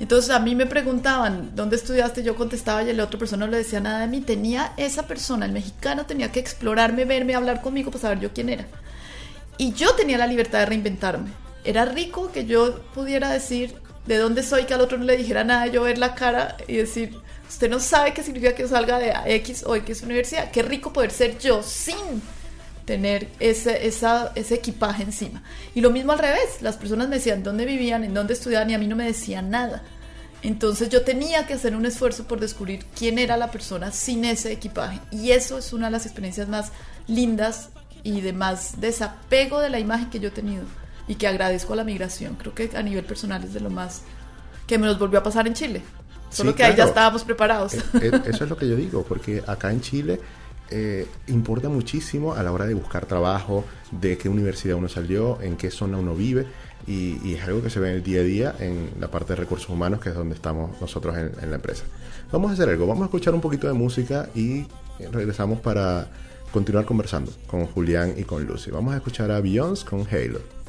Entonces 0.00 0.30
a 0.30 0.40
mí 0.40 0.56
me 0.56 0.66
preguntaban, 0.66 1.52
¿dónde 1.54 1.76
estudiaste? 1.76 2.24
Yo 2.24 2.34
contestaba 2.34 2.82
y 2.82 2.92
la 2.92 3.04
otra 3.04 3.16
persona 3.20 3.46
no 3.46 3.52
le 3.52 3.58
decía 3.58 3.78
nada 3.78 4.00
de 4.00 4.08
mí. 4.08 4.20
Tenía 4.22 4.72
esa 4.76 5.06
persona, 5.06 5.46
el 5.46 5.52
mexicano, 5.52 6.04
tenía 6.06 6.32
que 6.32 6.40
explorarme, 6.40 7.04
verme, 7.04 7.36
hablar 7.36 7.62
conmigo 7.62 7.92
para 7.92 8.02
saber 8.02 8.18
yo 8.18 8.32
quién 8.32 8.48
era. 8.48 8.66
Y 9.56 9.72
yo 9.74 9.94
tenía 9.94 10.18
la 10.18 10.26
libertad 10.26 10.58
de 10.58 10.66
reinventarme. 10.66 11.30
Era 11.62 11.84
rico 11.84 12.32
que 12.32 12.44
yo 12.44 12.80
pudiera 12.92 13.30
decir 13.30 13.76
de 14.06 14.18
dónde 14.18 14.42
soy, 14.42 14.64
que 14.64 14.74
al 14.74 14.80
otro 14.80 14.98
no 14.98 15.04
le 15.04 15.16
dijera 15.16 15.44
nada, 15.44 15.66
yo 15.66 15.82
ver 15.82 15.98
la 15.98 16.14
cara 16.14 16.56
y 16.66 16.76
decir, 16.76 17.16
usted 17.48 17.70
no 17.70 17.80
sabe 17.80 18.14
qué 18.14 18.22
significa 18.22 18.54
que 18.54 18.66
salga 18.66 18.98
de 18.98 19.12
X 19.36 19.64
o 19.66 19.76
X 19.76 20.02
universidad. 20.02 20.50
Qué 20.50 20.62
rico 20.62 20.92
poder 20.92 21.10
ser 21.10 21.38
yo 21.38 21.62
sin 21.62 22.22
tener 22.84 23.28
ese, 23.38 23.86
esa, 23.86 24.32
ese 24.34 24.54
equipaje 24.54 25.02
encima. 25.02 25.42
Y 25.74 25.80
lo 25.80 25.90
mismo 25.90 26.12
al 26.12 26.18
revés, 26.18 26.60
las 26.60 26.76
personas 26.76 27.08
me 27.08 27.16
decían 27.16 27.42
dónde 27.42 27.66
vivían, 27.66 28.04
en 28.04 28.14
dónde 28.14 28.34
estudiaban 28.34 28.70
y 28.70 28.74
a 28.74 28.78
mí 28.78 28.86
no 28.86 28.96
me 28.96 29.04
decían 29.04 29.50
nada. 29.50 29.82
Entonces 30.42 30.88
yo 30.88 31.02
tenía 31.02 31.46
que 31.46 31.54
hacer 31.54 31.76
un 31.76 31.84
esfuerzo 31.84 32.24
por 32.24 32.40
descubrir 32.40 32.86
quién 32.98 33.18
era 33.18 33.36
la 33.36 33.50
persona 33.50 33.92
sin 33.92 34.24
ese 34.24 34.50
equipaje. 34.52 34.98
Y 35.10 35.32
eso 35.32 35.58
es 35.58 35.72
una 35.72 35.86
de 35.86 35.92
las 35.92 36.06
experiencias 36.06 36.48
más 36.48 36.72
lindas 37.06 37.68
y 38.02 38.22
de 38.22 38.32
más 38.32 38.80
desapego 38.80 39.60
de 39.60 39.68
la 39.68 39.78
imagen 39.78 40.08
que 40.08 40.18
yo 40.18 40.28
he 40.28 40.32
tenido 40.32 40.64
y 41.08 41.14
que 41.16 41.26
agradezco 41.26 41.72
a 41.72 41.76
la 41.76 41.84
migración. 41.84 42.36
Creo 42.36 42.54
que 42.54 42.70
a 42.76 42.82
nivel 42.82 43.04
personal 43.04 43.42
es 43.44 43.54
de 43.54 43.60
lo 43.60 43.70
más 43.70 44.02
que 44.66 44.78
me 44.78 44.86
nos 44.86 44.98
volvió 44.98 45.18
a 45.18 45.22
pasar 45.22 45.46
en 45.46 45.54
Chile. 45.54 45.82
Solo 46.30 46.50
Sí, 46.52 46.56
que 46.56 46.62
ahí 46.62 46.70
ya 46.70 46.76
claro. 46.76 46.88
estábamos 46.90 47.24
preparados. 47.24 47.74
Eh, 47.74 47.80
eh, 48.02 48.20
Eso 48.26 48.44
es 48.44 48.50
lo 48.50 48.56
que 48.56 48.68
yo 48.68 48.76
digo, 48.76 49.02
porque 49.02 49.42
acá 49.46 49.72
en 49.72 49.80
Chile 49.80 50.20
eh, 50.70 51.08
importa 51.26 51.68
muchísimo 51.68 52.34
a 52.34 52.42
la 52.44 52.52
hora 52.52 52.66
de 52.66 52.74
buscar 52.74 53.04
trabajo, 53.06 53.64
de 53.90 54.16
qué 54.16 54.28
universidad 54.28 54.76
uno 54.76 54.88
salió, 54.88 55.40
en 55.42 55.56
qué 55.56 55.72
zona 55.72 55.98
uno 55.98 56.14
vive, 56.14 56.46
y, 56.86 57.18
y 57.28 57.34
es 57.34 57.42
algo 57.42 57.60
que 57.62 57.70
se 57.70 57.80
ve 57.80 57.90
en 57.90 57.96
el 57.96 58.02
día 58.04 58.20
a 58.20 58.24
día 58.24 58.54
en 58.60 58.90
la 59.00 59.10
parte 59.10 59.32
de 59.32 59.36
recursos 59.40 59.68
humanos, 59.68 60.00
que 60.00 60.10
es 60.10 60.14
donde 60.14 60.36
estamos 60.36 60.80
nosotros 60.80 61.16
en, 61.18 61.32
en 61.42 61.50
la 61.50 61.56
empresa. 61.56 61.82
Vamos 62.30 62.52
a 62.52 62.54
hacer 62.54 62.68
algo, 62.68 62.86
vamos 62.86 63.02
a 63.02 63.06
escuchar 63.06 63.34
un 63.34 63.40
poquito 63.40 63.66
de 63.66 63.72
música 63.72 64.28
y 64.36 64.64
regresamos 65.10 65.58
para 65.58 66.06
continuar 66.52 66.84
conversando 66.84 67.32
con 67.48 67.66
Julián 67.66 68.14
y 68.16 68.22
con 68.22 68.44
Lucy. 68.44 68.70
Vamos 68.70 68.94
a 68.94 68.98
escuchar 68.98 69.32
a 69.32 69.40
Beyoncé 69.40 69.84
con 69.84 70.06
Halo. 70.06 70.59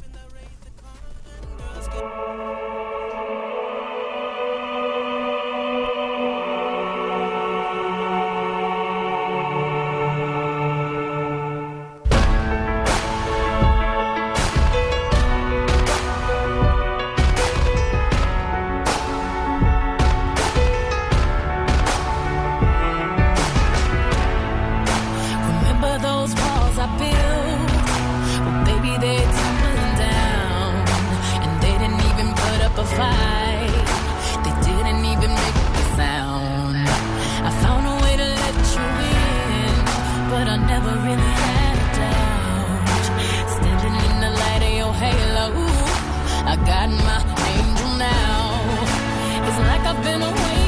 Never 40.68 40.94
really 41.08 41.34
had 41.46 41.76
a 41.76 41.88
doubt. 41.98 43.08
Standing 43.58 43.96
in 44.08 44.16
the 44.26 44.32
light 44.42 44.64
of 44.70 44.74
your 44.82 44.94
halo, 44.94 45.48
I 46.46 46.56
got 46.72 46.90
my 46.90 47.20
angel 47.56 47.92
now. 47.98 48.42
It's 49.48 49.60
like 49.70 49.84
I've 49.90 50.04
been 50.04 50.22
awakened. 50.22 50.61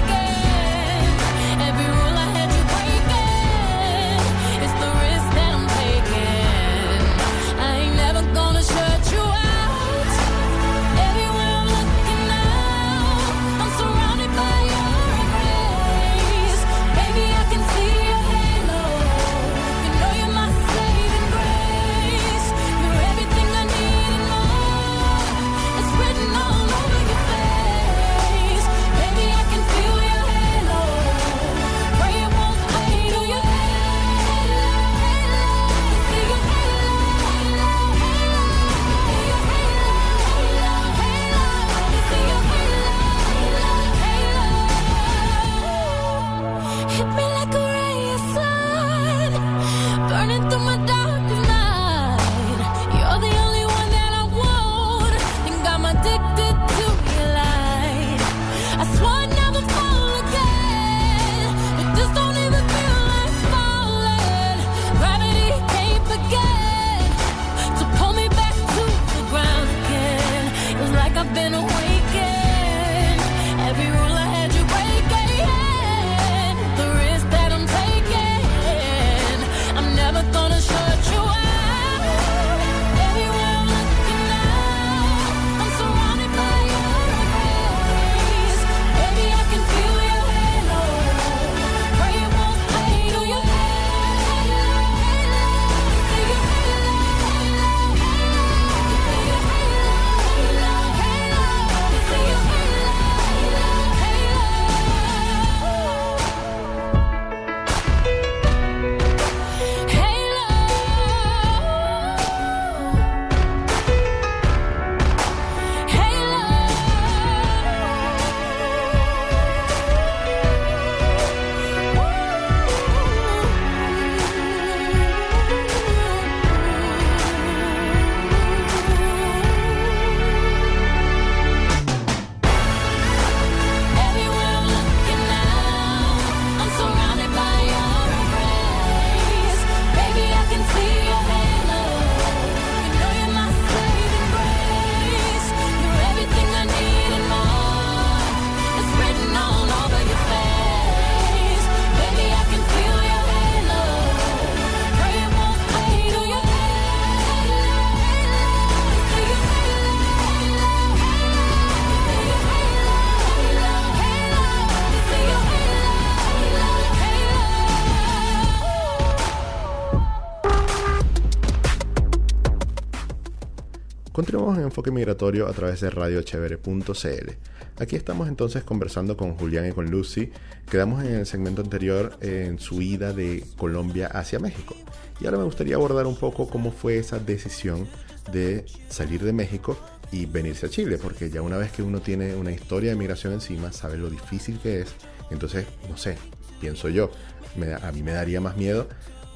Continuamos 174.14 174.60
en 174.60 174.66
Enfoque 174.66 174.92
Migratorio 174.92 175.48
a 175.48 175.54
través 175.54 175.82
de 175.82 175.90
radiochevere.cl. 175.90 177.32
Aquí 177.80 177.96
estamos 177.96 178.28
entonces 178.28 178.64
conversando 178.64 179.18
con 179.18 179.34
Julián 179.34 179.68
y 179.68 179.72
con 179.72 179.90
Lucy. 179.90 180.32
Quedamos 180.70 181.04
en 181.04 181.16
el 181.16 181.26
segmento 181.26 181.64
anterior 181.64 182.16
en 182.22 182.60
su 182.60 182.84
ida 182.84 183.12
de 183.12 183.44
Colombia 183.58 184.06
hacia 184.06 184.38
México. 184.38 184.76
Y 185.20 185.26
ahora 185.26 185.40
me 185.40 185.46
gustaría 185.46 185.78
abordar 185.78 186.06
un 186.06 186.16
poco 186.16 186.48
cómo 186.48 186.72
fue 186.72 187.00
esa 187.00 187.18
decisión 187.18 187.88
de 188.32 188.68
salir 188.88 189.24
de 189.24 189.34
México 189.34 189.76
y 190.12 190.28
venirse 190.28 190.68
a 190.68 190.70
Chile, 190.70 191.00
porque 191.02 191.32
ya 191.32 191.42
una 191.42 191.58
vez 191.58 191.72
que 191.72 191.82
uno 191.82 192.00
tiene 192.00 192.36
una 192.36 192.52
historia 192.52 192.92
de 192.92 192.96
migración 192.96 193.34
encima, 193.34 193.74
sabe 193.74 193.98
lo 193.98 194.12
difícil 194.12 194.60
que 194.60 194.82
es. 194.82 194.94
Entonces, 195.32 195.66
no 195.90 195.98
sé, 195.98 196.20
pienso 196.62 196.88
yo, 196.88 197.10
me 197.56 197.74
a 197.74 197.92
mí 197.92 198.04
me 198.04 198.12
daría 198.12 198.40
más 198.40 198.58
miedo 198.58 198.88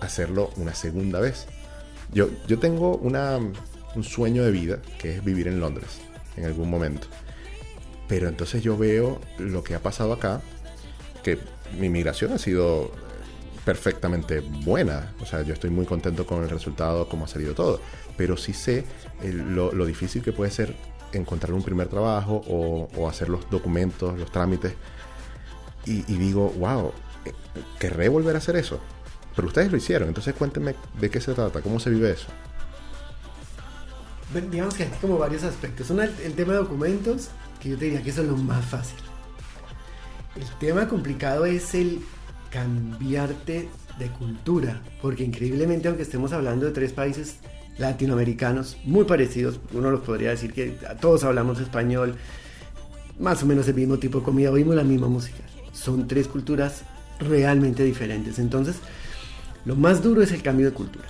hacerlo 0.02 0.52
una 0.56 0.76
segunda 0.76 1.20
vez. 1.20 1.48
Yo, 2.14 2.30
yo 2.48 2.60
tengo 2.60 2.96
una, 2.98 3.40
un 3.98 4.04
sueño 4.04 4.44
de 4.44 4.52
vida 4.52 4.80
que 5.00 5.16
es 5.18 5.24
vivir 5.26 5.48
en 5.48 5.60
Londres 5.60 6.00
en 6.38 6.46
algún 6.46 6.70
momento. 6.70 7.08
Pero 8.08 8.30
entonces 8.30 8.64
yo 8.64 8.78
veo 8.78 9.20
lo 9.38 9.64
que 9.64 9.76
ha 9.76 9.80
pasado 9.82 10.14
acá, 10.14 10.42
que 11.24 11.38
mi 11.78 11.90
migración 11.90 12.32
ha 12.32 12.38
sido 12.38 12.92
perfectamente 13.66 14.40
buena. 14.40 15.14
O 15.20 15.26
sea, 15.26 15.42
yo 15.42 15.54
estoy 15.54 15.70
muy 15.72 15.86
contento 15.86 16.26
con 16.26 16.42
el 16.44 16.50
resultado, 16.50 17.10
cómo 17.10 17.26
ha 17.26 17.28
salido 17.28 17.54
todo. 17.54 17.82
Pero 18.16 18.38
sí 18.38 18.54
sé 18.54 18.86
el- 19.22 19.54
lo, 19.56 19.86
difícil 19.86 20.22
que 20.22 20.32
puede 20.32 20.52
ser 20.52 20.74
encontrar 21.12 21.54
un 21.54 21.64
primer 21.64 21.88
trabajo 21.88 22.42
o, 22.48 22.88
o 22.96 23.10
hacer 23.10 23.28
los 23.30 23.50
documentos, 23.50 24.18
los 24.18 24.32
trámites. 24.32 24.74
Y, 25.86 26.00
y 26.12 26.18
digo, 26.18 26.50
wow, 26.60 26.92
eh, 27.26 27.34
querré 27.80 28.08
volver 28.10 28.36
a 28.36 28.38
hacer 28.40 28.56
eso. 28.56 28.80
Pero 29.36 29.50
ustedes 29.50 29.72
lo 29.72 29.78
hicieron, 29.78 30.08
entonces 30.08 30.34
cuéntenme 30.34 30.76
de 31.00 31.10
qué 31.10 31.20
se 31.22 31.34
trata, 31.34 31.62
cómo 31.62 31.80
se 31.80 31.90
vive 31.90 32.10
eso. 32.12 32.28
Digamos 34.52 34.74
que 34.76 34.84
hay 34.84 34.90
como 35.02 35.18
varios 35.18 35.44
aspectos. 35.44 35.90
El, 35.90 36.00
el 36.00 36.34
tema 36.34 36.54
de 36.54 36.60
documentos, 36.60 37.30
que 37.62 37.70
yo 37.70 37.78
te 37.78 37.86
diría 37.86 38.04
que 38.04 38.10
eso 38.10 38.22
es 38.22 38.28
lo 38.28 38.38
más 38.38 38.66
fácil. 38.66 38.98
El 40.36 40.48
tema 40.60 40.88
complicado 40.88 41.46
es 41.46 41.74
el 41.74 42.02
cambiarte 42.52 43.70
de 43.98 44.08
cultura, 44.10 44.82
porque 45.02 45.24
increíblemente, 45.24 45.88
aunque 45.88 46.04
estemos 46.04 46.32
hablando 46.34 46.66
de 46.66 46.72
tres 46.72 46.94
países 46.94 47.38
latinoamericanos 47.78 48.78
muy 48.84 49.06
parecidos, 49.06 49.60
uno 49.74 49.92
los 49.92 50.02
podría 50.02 50.32
decir 50.32 50.54
que 50.54 50.78
todos 51.00 51.24
hablamos 51.24 51.60
español, 51.60 52.16
más 53.20 53.42
o 53.44 53.46
menos 53.46 53.68
el 53.68 53.76
mismo 53.76 53.98
tipo 53.98 54.20
de 54.20 54.26
comida, 54.26 54.52
oímos 54.52 54.76
la 54.76 54.84
misma 54.84 55.08
música. 55.08 55.44
Son 55.74 56.08
tres 56.08 56.28
culturas 56.28 56.84
realmente 57.20 57.84
diferentes. 57.84 58.40
Entonces, 58.40 58.76
lo 59.66 59.76
más 59.76 60.04
duro 60.04 60.22
es 60.22 60.32
el 60.32 60.42
cambio 60.42 60.68
de 60.68 60.74
cultura. 60.74 61.06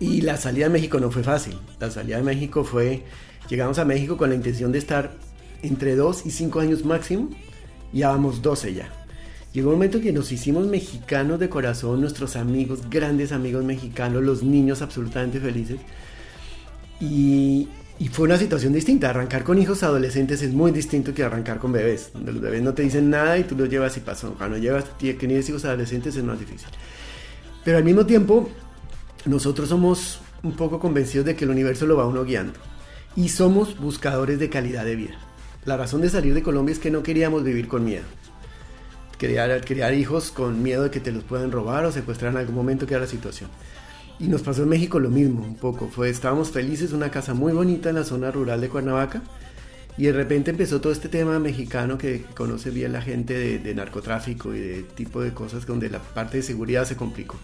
Y 0.00 0.22
la 0.22 0.38
salida 0.38 0.66
de 0.66 0.72
México 0.72 0.98
no 0.98 1.10
fue 1.10 1.22
fácil. 1.22 1.58
La 1.78 1.90
salida 1.90 2.16
de 2.16 2.22
México 2.22 2.64
fue, 2.64 3.04
llegamos 3.48 3.78
a 3.78 3.84
México 3.84 4.16
con 4.16 4.30
la 4.30 4.34
intención 4.34 4.72
de 4.72 4.78
estar 4.78 5.12
entre 5.62 5.94
2 5.94 6.24
y 6.24 6.30
5 6.30 6.60
años 6.60 6.84
máximo, 6.86 7.28
ya 7.92 8.08
vamos 8.08 8.40
12 8.40 8.74
ya. 8.74 8.90
Llegó 9.52 9.70
un 9.70 9.74
momento 9.74 10.00
que 10.00 10.12
nos 10.12 10.30
hicimos 10.30 10.66
mexicanos 10.66 11.40
de 11.40 11.48
corazón, 11.48 12.00
nuestros 12.00 12.36
amigos, 12.36 12.88
grandes 12.88 13.32
amigos 13.32 13.64
mexicanos, 13.64 14.22
los 14.22 14.42
niños 14.42 14.80
absolutamente 14.80 15.40
felices. 15.40 15.80
Y, 17.00 17.68
fue 18.12 18.26
una 18.26 18.38
situación 18.38 18.72
distinta. 18.72 19.10
Arrancar 19.10 19.44
con 19.44 19.58
hijos 19.58 19.82
adolescentes 19.82 20.40
es 20.40 20.52
muy 20.52 20.70
distinto 20.70 21.12
que 21.12 21.24
arrancar 21.24 21.58
con 21.58 21.72
bebés. 21.72 22.10
Donde 22.14 22.32
los 22.32 22.40
bebés 22.40 22.62
no 22.62 22.72
te 22.72 22.82
dicen 22.82 23.10
nada 23.10 23.36
y 23.36 23.44
tú 23.44 23.56
los 23.56 23.68
llevas 23.68 23.96
y 23.96 24.00
pasó. 24.00 24.34
Cuando 24.34 24.56
llevas, 24.56 24.84
tienes 24.96 25.48
hijos 25.48 25.64
adolescentes 25.64 26.16
es 26.16 26.24
más 26.24 26.38
difícil. 26.38 26.68
Pero 27.64 27.76
al 27.76 27.84
mismo 27.84 28.06
tiempo, 28.06 28.48
nosotros 29.26 29.68
somos 29.68 30.20
un 30.42 30.56
poco 30.56 30.80
convencidos 30.80 31.26
de 31.26 31.36
que 31.36 31.44
el 31.44 31.50
universo 31.50 31.86
lo 31.86 31.96
va 31.96 32.06
uno 32.06 32.24
guiando. 32.24 32.54
Y 33.16 33.28
somos 33.28 33.78
buscadores 33.78 34.38
de 34.38 34.48
calidad 34.48 34.84
de 34.84 34.96
vida. 34.96 35.18
La 35.64 35.76
razón 35.76 36.00
de 36.00 36.08
salir 36.08 36.32
de 36.32 36.42
Colombia 36.42 36.72
es 36.72 36.78
que 36.78 36.90
no 36.90 37.02
queríamos 37.02 37.44
vivir 37.44 37.68
con 37.68 37.84
miedo. 37.84 38.04
Criar, 39.18 39.62
criar 39.64 39.92
hijos 39.92 40.30
con 40.30 40.62
miedo 40.62 40.84
de 40.84 40.90
que 40.90 41.00
te 41.00 41.12
los 41.12 41.24
puedan 41.24 41.52
robar 41.52 41.84
o 41.84 41.92
secuestrar 41.92 42.32
en 42.32 42.38
algún 42.38 42.54
momento, 42.54 42.86
que 42.86 42.94
era 42.94 43.02
la 43.02 43.10
situación. 43.10 43.50
Y 44.18 44.28
nos 44.28 44.42
pasó 44.42 44.62
en 44.62 44.70
México 44.70 44.98
lo 44.98 45.10
mismo, 45.10 45.44
un 45.44 45.56
poco. 45.56 45.88
Fue, 45.88 46.08
estábamos 46.08 46.50
felices, 46.50 46.92
una 46.92 47.10
casa 47.10 47.34
muy 47.34 47.52
bonita 47.52 47.90
en 47.90 47.96
la 47.96 48.04
zona 48.04 48.30
rural 48.30 48.60
de 48.60 48.68
Cuernavaca. 48.70 49.22
Y 49.98 50.04
de 50.04 50.12
repente 50.12 50.50
empezó 50.52 50.80
todo 50.80 50.92
este 50.92 51.10
tema 51.10 51.38
mexicano 51.38 51.98
que 51.98 52.22
conoce 52.34 52.70
bien 52.70 52.92
la 52.92 53.02
gente 53.02 53.58
de 53.58 53.74
narcotráfico 53.74 54.54
y 54.54 54.60
de 54.60 54.82
tipo 54.82 55.20
de 55.20 55.34
cosas 55.34 55.66
donde 55.66 55.90
la 55.90 55.98
parte 55.98 56.38
de 56.38 56.42
seguridad 56.42 56.86
se 56.86 56.96
complicó. 56.96 57.36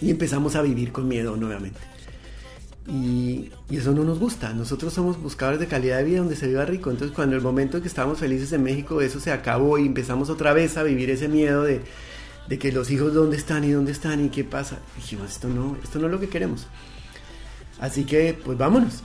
Y 0.00 0.10
empezamos 0.10 0.56
a 0.56 0.62
vivir 0.62 0.92
con 0.92 1.08
miedo 1.08 1.36
nuevamente. 1.36 1.80
Y, 2.88 3.50
y, 3.68 3.76
eso 3.76 3.92
no 3.92 4.04
nos 4.04 4.18
gusta. 4.18 4.52
Nosotros 4.52 4.92
somos 4.92 5.20
buscadores 5.20 5.58
de 5.58 5.66
calidad 5.66 5.98
de 5.98 6.04
vida 6.04 6.18
donde 6.18 6.36
se 6.36 6.46
viva 6.46 6.64
rico. 6.64 6.90
Entonces, 6.90 7.14
cuando 7.14 7.34
el 7.34 7.42
momento 7.42 7.80
que 7.80 7.88
estábamos 7.88 8.18
felices 8.18 8.52
en 8.52 8.62
México, 8.62 9.00
eso 9.00 9.18
se 9.18 9.32
acabó 9.32 9.78
y 9.78 9.86
empezamos 9.86 10.30
otra 10.30 10.52
vez 10.52 10.76
a 10.76 10.82
vivir 10.82 11.10
ese 11.10 11.28
miedo 11.28 11.64
de, 11.64 11.80
de 12.48 12.58
que 12.58 12.70
los 12.70 12.90
hijos 12.90 13.12
dónde 13.12 13.36
están 13.36 13.64
y 13.64 13.72
dónde 13.72 13.92
están 13.92 14.24
y 14.24 14.28
qué 14.28 14.44
pasa. 14.44 14.78
Dijimos, 14.96 15.30
esto 15.30 15.48
no, 15.48 15.76
esto 15.82 15.98
no 15.98 16.06
es 16.06 16.12
lo 16.12 16.20
que 16.20 16.28
queremos. 16.28 16.66
Así 17.80 18.04
que, 18.04 18.38
pues 18.44 18.56
vámonos. 18.56 19.02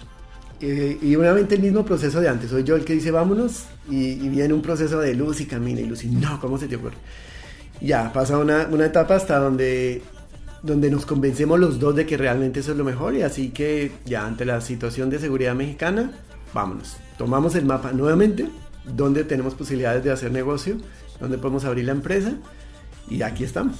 Eh, 0.60 1.00
y 1.02 1.16
nuevamente 1.16 1.56
el 1.56 1.62
mismo 1.62 1.84
proceso 1.84 2.22
de 2.22 2.30
antes. 2.30 2.52
Soy 2.52 2.64
yo 2.64 2.76
el 2.76 2.86
que 2.86 2.94
dice 2.94 3.10
vámonos 3.10 3.66
y, 3.90 4.12
y 4.12 4.30
viene 4.30 4.54
un 4.54 4.62
proceso 4.62 5.00
de 5.00 5.16
luz 5.16 5.42
y 5.42 5.48
camina 5.48 5.82
y 5.82 5.86
luz 5.86 6.04
y 6.04 6.08
no, 6.08 6.40
¿cómo 6.40 6.60
se 6.60 6.68
te 6.68 6.76
ocurre? 6.76 6.98
Ya, 7.82 8.14
pasa 8.14 8.38
una, 8.38 8.68
una 8.70 8.86
etapa 8.86 9.16
hasta 9.16 9.40
donde 9.40 10.04
donde 10.64 10.92
nos 10.92 11.06
convencemos 11.06 11.60
los 11.60 11.80
dos 11.80 11.96
de 11.96 12.06
que 12.06 12.18
realmente 12.18 12.60
eso 12.60 12.72
es 12.72 12.78
lo 12.78 12.84
mejor 12.84 13.16
y 13.16 13.24
así 13.24 13.50
que 13.50 13.92
ya 14.06 14.26
ante 14.26 14.46
la 14.46 14.62
situación 14.62 15.10
de 15.10 15.20
seguridad 15.20 15.56
mexicana, 15.56 16.12
vámonos. 16.54 16.98
Tomamos 17.18 17.56
el 17.56 17.66
mapa 17.66 17.92
nuevamente, 17.94 18.48
donde 18.86 19.24
tenemos 19.24 19.56
posibilidades 19.56 20.04
de 20.04 20.12
hacer 20.12 20.32
negocio, 20.32 20.78
donde 21.20 21.38
podemos 21.38 21.66
abrir 21.66 21.86
la 21.86 21.92
empresa 21.92 22.34
y 23.10 23.22
aquí 23.24 23.44
estamos. 23.44 23.78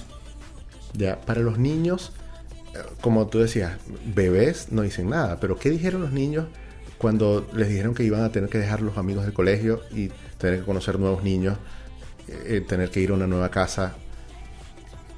Ya, 0.94 1.22
para 1.22 1.42
los 1.42 1.58
niños, 1.58 2.14
eh, 2.74 2.80
como 3.00 3.28
tú 3.28 3.40
decías, 3.40 3.78
bebés 4.14 4.72
no 4.72 4.82
dicen 4.82 5.10
nada, 5.10 5.40
pero 5.40 5.58
¿qué 5.58 5.70
dijeron 5.70 6.02
los 6.02 6.12
niños 6.12 6.48
cuando 6.98 7.48
les 7.54 7.70
dijeron 7.70 7.94
que 7.94 8.04
iban 8.04 8.24
a 8.24 8.32
tener 8.32 8.50
que 8.50 8.58
dejar 8.58 8.82
los 8.82 8.98
amigos 8.98 9.24
del 9.26 9.34
colegio 9.34 9.82
y 9.92 10.10
tener 10.38 10.60
que 10.60 10.66
conocer 10.66 11.00
nuevos 11.00 11.24
niños, 11.24 11.58
eh, 12.28 12.64
tener 12.68 12.90
que 12.90 13.00
ir 13.00 13.12
a 13.12 13.14
una 13.14 13.28
nueva 13.28 13.50
casa? 13.50 13.96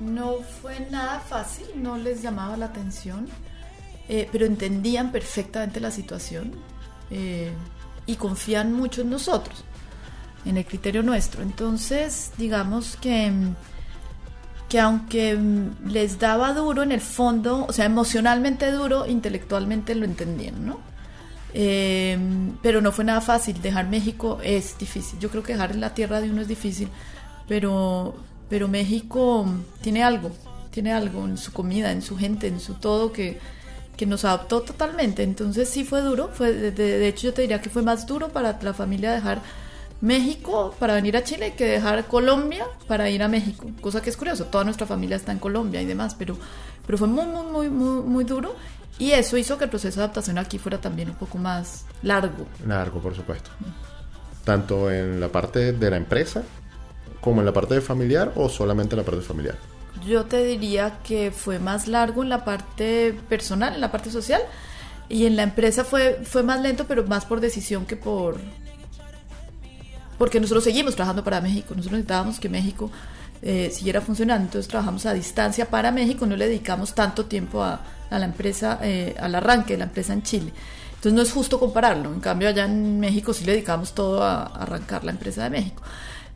No 0.04 0.40
fue 0.62 0.88
nada 0.92 1.20
fácil, 1.20 1.66
no 1.76 1.98
les 1.98 2.22
llamaba 2.22 2.58
la 2.58 2.66
atención, 2.66 3.28
eh, 4.10 4.28
pero 4.32 4.46
entendían 4.46 5.12
perfectamente 5.12 5.80
la 5.80 5.92
situación 5.92 6.52
eh, 7.10 7.52
y 8.06 8.16
confían 8.16 8.74
mucho 8.74 9.02
en 9.02 9.10
nosotros, 9.10 9.64
en 10.46 10.58
el 10.58 10.66
criterio 10.66 11.04
nuestro. 11.04 11.42
Entonces, 11.42 12.32
digamos 12.38 12.98
que, 12.98 13.32
que 14.68 14.80
aunque 14.80 15.40
les 15.86 16.20
daba 16.20 16.54
duro 16.54 16.84
en 16.84 16.92
el 16.92 17.02
fondo, 17.02 17.66
o 17.68 17.72
sea, 17.72 17.86
emocionalmente 17.86 18.72
duro, 18.72 19.08
intelectualmente 19.08 19.96
lo 19.96 20.06
entendían, 20.06 20.66
¿no? 20.66 20.80
Eh, 21.54 22.18
pero 22.62 22.82
no 22.82 22.92
fue 22.92 23.06
nada 23.06 23.22
fácil, 23.22 23.62
dejar 23.62 23.88
México 23.88 24.40
es 24.44 24.76
difícil, 24.78 25.20
yo 25.20 25.30
creo 25.30 25.44
que 25.44 25.54
dejar 25.54 25.76
la 25.76 25.94
tierra 25.94 26.20
de 26.20 26.32
uno 26.32 26.42
es 26.42 26.48
difícil, 26.48 26.90
pero 27.48 28.16
pero 28.50 28.68
México 28.68 29.46
tiene 29.82 30.04
algo, 30.04 30.32
tiene 30.72 30.94
algo 30.94 31.26
en 31.26 31.38
su 31.38 31.52
comida, 31.52 31.92
en 31.92 32.02
su 32.02 32.18
gente, 32.18 32.48
en 32.48 32.60
su 32.60 32.76
todo 32.76 33.12
que, 33.12 33.40
que 33.96 34.06
nos 34.06 34.26
adoptó 34.26 34.62
totalmente. 34.62 35.24
Entonces 35.24 35.70
sí 35.70 35.84
fue 35.84 36.02
duro, 36.02 36.30
fue, 36.34 36.54
de, 36.54 36.72
de, 36.72 37.08
hecho 37.08 37.28
yo 37.28 37.34
te 37.34 37.44
diría 37.44 37.62
que 37.62 37.70
fue 37.70 37.82
más 37.82 38.06
duro 38.08 38.30
para 38.30 38.60
la 38.62 38.74
familia 38.74 39.12
dejar 39.12 39.42
México 40.02 40.76
para 40.80 40.96
venir 40.96 41.16
a 41.16 41.24
Chile 41.24 41.54
que 41.58 41.66
dejar 41.66 42.06
Colombia 42.08 42.66
para 42.88 43.10
ir 43.10 43.24
a 43.24 43.30
México, 43.30 43.72
cosa 43.80 44.02
que 44.02 44.10
es 44.10 44.18
curioso, 44.18 44.46
toda 44.46 44.66
nuestra 44.66 44.86
familia 44.86 45.16
está 45.16 45.32
en 45.32 45.40
Colombia 45.40 45.82
y 45.82 45.86
demás, 45.86 46.14
pero, 46.14 46.38
pero 46.86 46.98
fue 46.98 47.08
muy, 47.08 47.26
muy, 47.26 47.46
muy, 47.46 47.70
muy, 47.70 48.02
muy 48.04 48.24
duro. 48.26 48.54
Y 49.00 49.12
eso 49.12 49.38
hizo 49.38 49.58
que 49.58 49.64
el 49.64 49.70
proceso 49.70 50.00
de 50.00 50.04
adaptación 50.04 50.38
aquí 50.38 50.60
fuera 50.60 50.78
también 50.80 51.10
un 51.10 51.16
poco 51.16 51.38
más 51.38 51.86
largo. 52.04 52.46
Largo, 52.68 53.02
por 53.02 53.16
supuesto. 53.16 53.50
Tanto 54.44 54.92
en 54.92 55.20
la 55.20 55.30
parte 55.30 55.72
de 55.72 55.90
la 55.90 55.98
empresa 55.98 56.44
como 57.24 57.40
en 57.40 57.46
la 57.46 57.54
parte 57.54 57.80
familiar 57.82 58.34
o 58.36 58.50
solamente 58.50 58.96
en 58.96 59.00
la 59.00 59.06
parte 59.06 59.22
familiar? 59.22 59.58
Yo 60.06 60.26
te 60.26 60.44
diría 60.44 61.00
que 61.04 61.32
fue 61.32 61.60
más 61.60 61.88
largo 61.88 62.24
en 62.24 62.30
la 62.30 62.44
parte 62.44 63.18
personal, 63.30 63.76
en 63.76 63.82
la 63.82 63.92
parte 63.92 64.12
social, 64.12 64.42
y 65.08 65.26
en 65.26 65.36
la 65.36 65.44
empresa 65.44 65.84
fue, 65.84 66.20
fue 66.24 66.44
más 66.44 66.62
lento, 66.62 66.86
pero 66.88 67.06
más 67.06 67.26
por 67.26 67.40
decisión 67.40 67.86
que 67.86 67.96
por... 67.96 68.40
Porque 70.18 70.40
nosotros 70.40 70.64
seguimos 70.64 70.96
trabajando 70.96 71.24
para 71.24 71.42
México, 71.42 71.74
nosotros 71.76 71.94
necesitábamos 71.94 72.40
que 72.40 72.50
México 72.50 72.92
eh, 73.42 73.70
siguiera 73.72 74.02
funcionando, 74.02 74.46
entonces 74.46 74.68
trabajamos 74.68 75.06
a 75.06 75.14
distancia 75.14 75.70
para 75.70 75.92
México, 75.92 76.26
no 76.26 76.36
le 76.36 76.48
dedicamos 76.48 76.94
tanto 76.94 77.26
tiempo 77.26 77.64
a, 77.64 77.82
a 78.10 78.20
la 78.20 78.26
empresa, 78.26 78.80
eh, 78.82 79.16
al 79.20 79.36
arranque 79.36 79.74
de 79.74 79.80
la 79.80 79.86
empresa 79.86 80.14
en 80.14 80.24
Chile. 80.24 80.54
Entonces 80.90 81.14
no 81.14 81.22
es 81.22 81.32
justo 81.32 81.60
compararlo, 81.60 82.14
en 82.14 82.20
cambio 82.20 82.48
allá 82.48 82.66
en 82.66 83.00
México 83.00 83.34
sí 83.34 83.44
le 83.44 83.54
dedicamos 83.54 83.94
todo 83.94 84.24
a, 84.24 84.44
a 84.44 84.64
arrancar 84.64 85.04
la 85.04 85.12
empresa 85.12 85.44
de 85.44 85.50
México. 85.50 85.84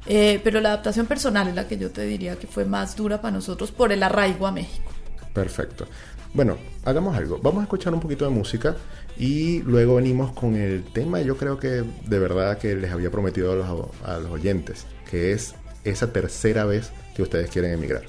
Eh, 0.08 0.40
pero 0.44 0.62
la 0.62 0.70
adaptación 0.70 1.06
personal 1.06 1.48
es 1.48 1.56
la 1.56 1.68
que 1.68 1.78
yo 1.78 1.92
te 1.92 2.04
diría 2.04 2.38
que 2.38 2.48
fue 2.48 2.66
más 2.66 2.96
dura 2.96 3.22
para 3.22 3.34
nosotros 3.34 3.72
por 3.72 3.92
el 3.92 4.04
arraigo 4.04 4.48
a 4.48 4.52
México. 4.52 4.92
Perfecto. 5.34 5.86
Bueno, 6.34 6.58
hagamos 6.86 7.16
algo. 7.18 7.40
Vamos 7.42 7.62
a 7.62 7.64
escuchar 7.64 7.94
un 7.94 8.00
poquito 8.00 8.26
de 8.26 8.32
música 8.32 8.76
y 9.18 9.62
luego 9.64 9.96
venimos 9.96 10.32
con 10.34 10.56
el 10.56 10.84
tema, 10.84 11.22
yo 11.22 11.38
creo 11.38 11.58
que 11.58 11.84
de 12.06 12.20
verdad 12.20 12.58
que 12.58 12.76
les 12.76 12.92
había 12.92 13.10
prometido 13.10 13.52
a 13.52 13.56
los, 13.56 13.88
a 14.04 14.18
los 14.20 14.32
oyentes, 14.32 14.86
que 15.10 15.32
es 15.32 15.56
esa 15.84 16.12
tercera 16.12 16.66
vez 16.66 16.92
que 17.16 17.24
ustedes 17.24 17.50
quieren 17.50 17.72
emigrar. 17.72 18.04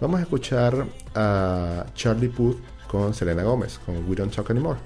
Vamos 0.00 0.20
a 0.20 0.22
escuchar 0.22 0.86
a 1.14 1.86
Charlie 1.94 2.28
Puth 2.28 2.56
con 2.88 3.14
Selena 3.14 3.44
Gómez, 3.44 3.78
con 3.84 4.08
We 4.08 4.16
Don't 4.16 4.34
Talk 4.34 4.50
Anymore. 4.50 4.80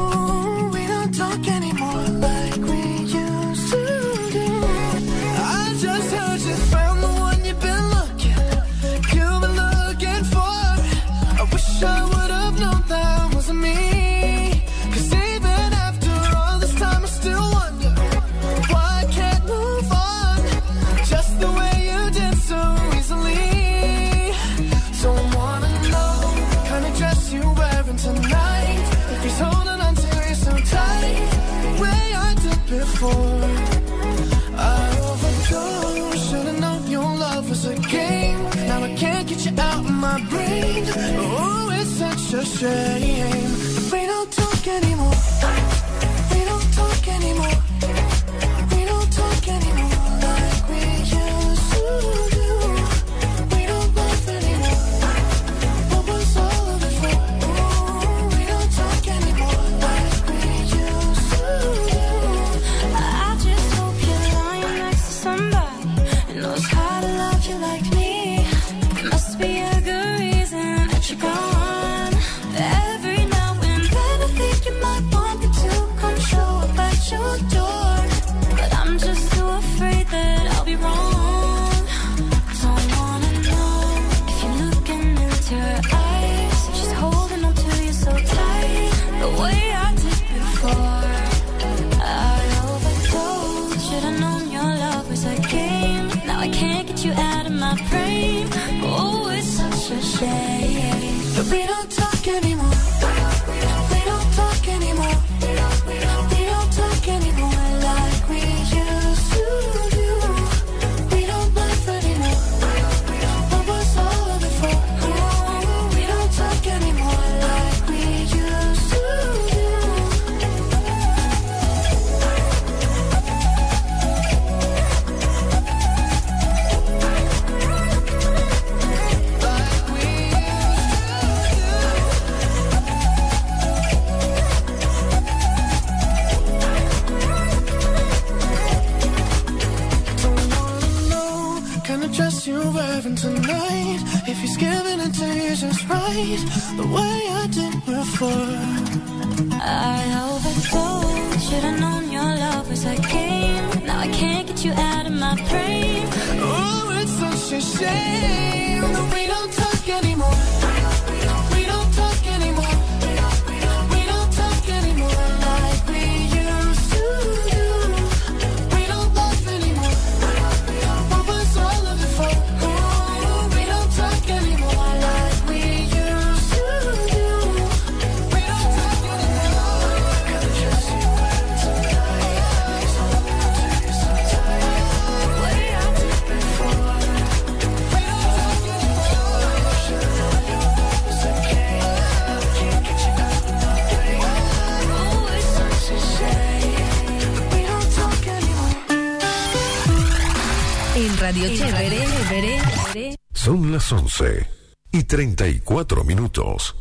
11 204.20 204.46
y 204.92 205.04
34 205.04 206.04
minutos. 206.04 206.76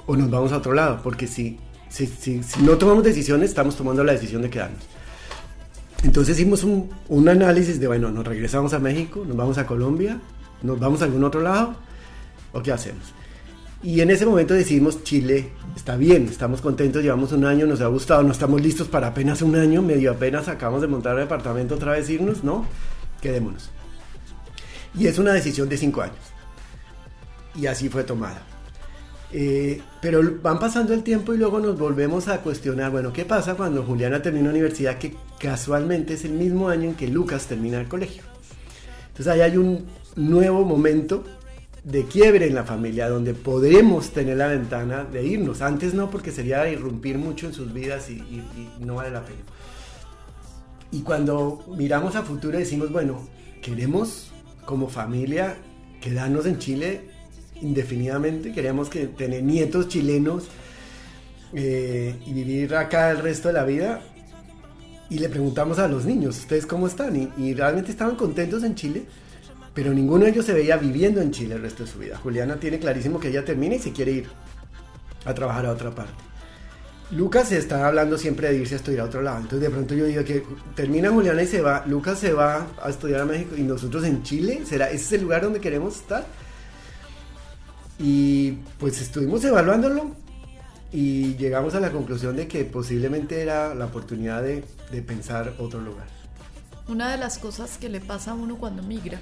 o 0.07 0.17
nos 0.17 0.31
vamos 0.31 0.53
a 0.53 0.57
otro 0.57 0.73
lado? 0.73 1.01
Porque 1.03 1.27
si, 1.27 1.59
si, 1.91 2.07
si- 2.07 2.43
si 2.43 2.63
no 2.63 2.77
tomamos 2.77 3.05
decisiones, 3.05 3.51
estamos 3.51 3.77
tomando 3.77 4.03
la 4.03 4.13
decisión 4.13 4.43
de 4.43 4.51
quedarnos. 4.51 4.81
Entonces 6.05 6.39
hicimos 6.39 6.65
un, 6.65 6.91
un 7.09 7.29
análisis 7.29 7.81
de, 7.81 7.87
bueno, 7.87 8.11
nos 8.11 8.27
regresamos 8.27 8.73
a 8.73 8.79
México, 8.79 9.25
nos 9.27 9.37
vamos 9.37 9.59
a 9.59 9.67
Colombia, 9.67 10.21
nos 10.63 10.79
vamos 10.79 11.03
a 11.03 11.07
algún 11.07 11.25
otro 11.25 11.41
lado, 11.41 11.75
o 12.53 12.63
qué 12.63 12.73
hacemos. 12.73 13.13
Y 13.83 14.01
en 14.01 14.11
ese 14.11 14.27
momento 14.27 14.55
decidimos 14.55 15.05
Chile 15.05 15.53
está 15.77 15.97
bien, 15.97 16.27
estamos 16.27 16.61
contentos, 16.61 17.03
llevamos 17.03 17.33
un 17.33 17.45
año, 17.45 17.67
nos 17.67 17.81
ha 17.81 17.87
gustado, 17.87 18.23
no 18.25 18.33
estamos 18.33 18.61
listos 18.61 18.89
para 18.89 19.07
apenas 19.09 19.41
un 19.43 19.55
año, 19.55 19.81
medio 19.81 20.11
apenas 20.11 20.49
acabamos 20.49 20.83
de 20.83 20.89
montar 20.89 21.15
el 21.15 21.21
departamento 21.21 21.77
otra 21.77 21.93
vez 21.93 22.11
irnos, 22.11 22.43
¿no? 22.43 22.67
Quedémonos. 23.23 23.71
Y 24.99 25.07
es 25.07 25.19
una 25.19 25.33
decisión 25.33 25.69
de 25.69 25.77
cinco 25.77 26.03
años. 26.03 26.17
Y 27.55 27.67
así 27.67 27.89
fue 27.89 28.03
tomada. 28.03 28.43
Eh, 29.31 29.83
pero 30.01 30.23
van 30.43 30.59
pasando 30.59 30.95
el 30.95 31.03
tiempo 31.03 31.35
y 31.35 31.37
luego 31.39 31.61
nos 31.61 31.79
volvemos 31.79 32.29
a 32.29 32.41
cuestionar, 32.41 32.91
bueno, 32.91 33.13
¿qué 33.13 33.27
pasa 33.27 33.55
cuando 33.57 33.83
Juliana 33.83 34.23
termina 34.23 34.49
universidad 34.49 34.97
que 34.97 35.15
casualmente 35.39 36.15
es 36.15 36.25
el 36.25 36.33
mismo 36.33 36.69
año 36.71 36.85
en 36.89 36.95
que 36.95 37.09
Lucas 37.09 37.47
termina 37.47 37.79
el 37.79 37.89
colegio? 37.89 38.23
Entonces 39.09 39.27
ahí 39.29 39.41
hay 39.43 39.57
un 39.59 39.85
nuevo 40.17 40.65
momento 40.65 41.25
de 41.85 42.05
quiebre 42.05 42.47
en 42.47 42.55
la 42.55 42.65
familia 42.65 43.09
donde 43.09 43.35
podremos 43.35 44.11
tener 44.13 44.37
la 44.39 44.47
ventana 44.49 45.05
de 45.05 45.27
irnos. 45.27 45.61
Antes 45.61 45.93
no, 45.93 46.11
porque 46.11 46.33
sería 46.33 46.69
irrumpir 46.71 47.19
mucho 47.19 47.47
en 47.47 47.53
sus 47.53 47.73
vidas 47.73 48.09
y, 48.11 48.15
y- 48.15 48.71
y 48.81 48.85
no 48.85 48.95
vale 48.97 49.11
la 49.11 49.25
pena. 49.25 49.41
Y 50.91 51.03
cuando 51.03 51.65
miramos 51.77 52.17
a 52.17 52.23
futuro 52.23 52.57
decimos, 52.59 52.91
bueno, 52.91 53.29
queremos 53.63 54.33
como 54.65 54.89
familia 54.89 55.57
quedarnos 56.01 56.47
en 56.47 56.59
Chile 56.59 57.08
indefinidamente, 57.61 58.53
queremos 58.53 58.89
que 58.89 59.07
tener 59.07 59.43
nietos 59.43 59.89
chilenos 59.89 60.45
eh, 61.53 62.15
y 62.27 62.33
vivir 62.33 62.75
acá 62.75 63.11
el 63.11 63.19
resto 63.19 63.49
de 63.49 63.55
la 63.55 63.65
vida. 63.65 64.01
Y 65.11 65.19
le 65.19 65.29
preguntamos 65.29 65.79
a 65.79 65.89
los 65.89 66.05
niños, 66.05 66.39
¿ustedes 66.39 66.67
cómo 66.67 66.87
están? 66.87 67.33
Y, 67.39 67.55
realmente 67.55 67.91
estaban 67.91 68.15
contentos 68.15 68.63
en 68.63 68.75
Chile, 68.75 69.05
pero 69.73 69.95
ninguno 69.95 70.25
de 70.25 70.33
ellos 70.33 70.45
se 70.45 70.53
veía 70.53 70.77
viviendo 70.77 71.23
en 71.23 71.31
Chile 71.31 71.55
el 71.55 71.63
resto 71.63 71.85
de 71.85 71.91
su 71.91 71.99
vida. 71.99 72.19
Juliana 72.19 72.61
tiene 72.61 72.79
clarísimo 72.79 73.19
que 73.19 73.29
ella 73.29 73.45
termina 73.45 73.77
y 73.77 73.79
se 73.79 73.93
quiere 73.93 74.13
ir 74.13 74.27
a 75.25 75.33
trabajar 75.33 75.65
a 75.65 75.73
otra 75.73 75.91
parte. 75.91 76.29
Lucas 77.11 77.53
está 77.53 77.89
hablando 77.89 78.19
siempre 78.19 78.51
de 78.51 78.59
irse 78.59 78.75
a 78.75 78.77
estudiar 78.77 79.01
a 79.01 79.05
otro 79.05 79.23
lado. 79.23 79.39
Entonces 79.39 79.61
de 79.61 79.71
pronto 79.71 79.95
yo 79.95 80.05
digo 80.05 80.23
que 80.25 80.45
termina 80.75 81.11
Juliana 81.11 81.43
y 81.43 81.47
se 81.47 81.63
va, 81.63 81.87
Lucas 81.87 82.19
se 82.19 82.35
va 82.35 82.67
a 82.83 82.91
estudiar 82.91 83.23
a 83.23 83.25
México 83.25 83.57
y 83.57 83.63
nosotros 83.63 84.05
en 84.05 84.23
Chile, 84.23 84.61
¿será 84.67 84.91
ese 84.91 84.97
es 84.97 85.13
el 85.13 85.23
lugar 85.23 85.41
donde 85.41 85.59
queremos 85.59 85.97
estar? 85.97 86.27
Y 87.99 88.53
pues 88.79 89.01
estuvimos 89.01 89.45
evaluándolo 89.45 90.15
y 90.93 91.35
llegamos 91.37 91.75
a 91.75 91.81
la 91.81 91.91
conclusión 91.91 92.37
de 92.37 92.47
que 92.49 92.65
posiblemente 92.65 93.43
era 93.43 93.75
la 93.75 93.87
oportunidad 93.87 94.43
de, 94.43 94.65
de 94.91 95.03
pensar 95.03 95.55
otro 95.59 95.81
lugar. 95.81 96.07
Una 96.89 97.11
de 97.11 97.19
las 97.19 97.39
cosas 97.39 97.77
que 97.77 97.89
le 97.89 98.01
pasa 98.01 98.31
a 98.31 98.35
uno 98.35 98.57
cuando 98.57 98.83
migra 98.83 99.19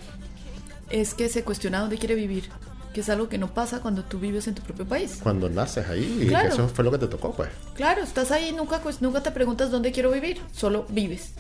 es 0.90 1.14
que 1.14 1.28
se 1.28 1.42
cuestiona 1.42 1.80
dónde 1.80 1.98
quiere 1.98 2.14
vivir, 2.14 2.48
que 2.94 3.00
es 3.00 3.08
algo 3.08 3.28
que 3.28 3.38
no 3.38 3.52
pasa 3.52 3.80
cuando 3.80 4.04
tú 4.04 4.20
vives 4.20 4.46
en 4.46 4.54
tu 4.54 4.62
propio 4.62 4.86
país. 4.86 5.18
Cuando 5.20 5.48
naces 5.48 5.88
ahí, 5.88 6.20
y 6.22 6.26
Claro. 6.28 6.48
eso 6.50 6.68
fue 6.68 6.84
lo 6.84 6.92
que 6.92 6.98
te 6.98 7.08
tocó, 7.08 7.32
pues. 7.32 7.48
Claro, 7.74 8.02
estás 8.02 8.30
ahí, 8.30 8.52
nunca, 8.52 8.80
pues, 8.80 9.02
nunca 9.02 9.20
te 9.22 9.32
preguntas 9.32 9.70
dónde 9.72 9.90
quiero 9.90 10.12
vivir, 10.12 10.38
solo 10.52 10.86
vives. 10.90 11.32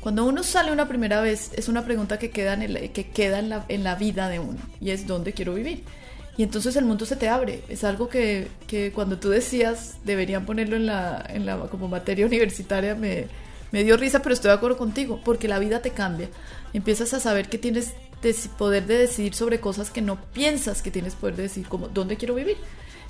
Cuando 0.00 0.24
uno 0.24 0.42
sale 0.42 0.72
una 0.72 0.88
primera 0.88 1.20
vez, 1.20 1.52
es 1.54 1.68
una 1.68 1.84
pregunta 1.84 2.18
que 2.18 2.30
queda, 2.30 2.54
en, 2.54 2.62
el- 2.62 2.90
que 2.90 3.08
queda 3.10 3.38
en, 3.38 3.50
la, 3.50 3.64
en 3.68 3.84
la 3.84 3.94
vida 3.94 4.28
de 4.28 4.40
uno, 4.40 4.58
y 4.80 4.90
es 4.90 5.06
dónde 5.06 5.34
quiero 5.34 5.54
vivir. 5.54 5.84
Y 6.40 6.42
entonces 6.42 6.74
el 6.76 6.86
mundo 6.86 7.04
se 7.04 7.16
te 7.16 7.28
abre. 7.28 7.62
Es 7.68 7.84
algo 7.84 8.08
que, 8.08 8.48
que 8.66 8.92
cuando 8.92 9.18
tú 9.18 9.28
decías 9.28 9.98
deberían 10.06 10.46
ponerlo 10.46 10.76
en 10.76 10.86
la, 10.86 11.22
en 11.28 11.44
la 11.44 11.58
como 11.68 11.86
materia 11.86 12.24
universitaria 12.24 12.94
me, 12.94 13.26
me 13.72 13.84
dio 13.84 13.98
risa, 13.98 14.22
pero 14.22 14.32
estoy 14.32 14.48
de 14.48 14.54
acuerdo 14.54 14.78
contigo, 14.78 15.20
porque 15.22 15.48
la 15.48 15.58
vida 15.58 15.82
te 15.82 15.90
cambia. 15.90 16.30
Empiezas 16.72 17.12
a 17.12 17.20
saber 17.20 17.50
que 17.50 17.58
tienes 17.58 17.92
poder 18.56 18.86
de 18.86 18.96
decidir 18.96 19.34
sobre 19.34 19.60
cosas 19.60 19.90
que 19.90 20.00
no 20.00 20.18
piensas 20.32 20.80
que 20.80 20.90
tienes 20.90 21.14
poder 21.14 21.36
de 21.36 21.42
decidir, 21.42 21.68
como 21.68 21.88
dónde 21.88 22.16
quiero 22.16 22.34
vivir. 22.34 22.56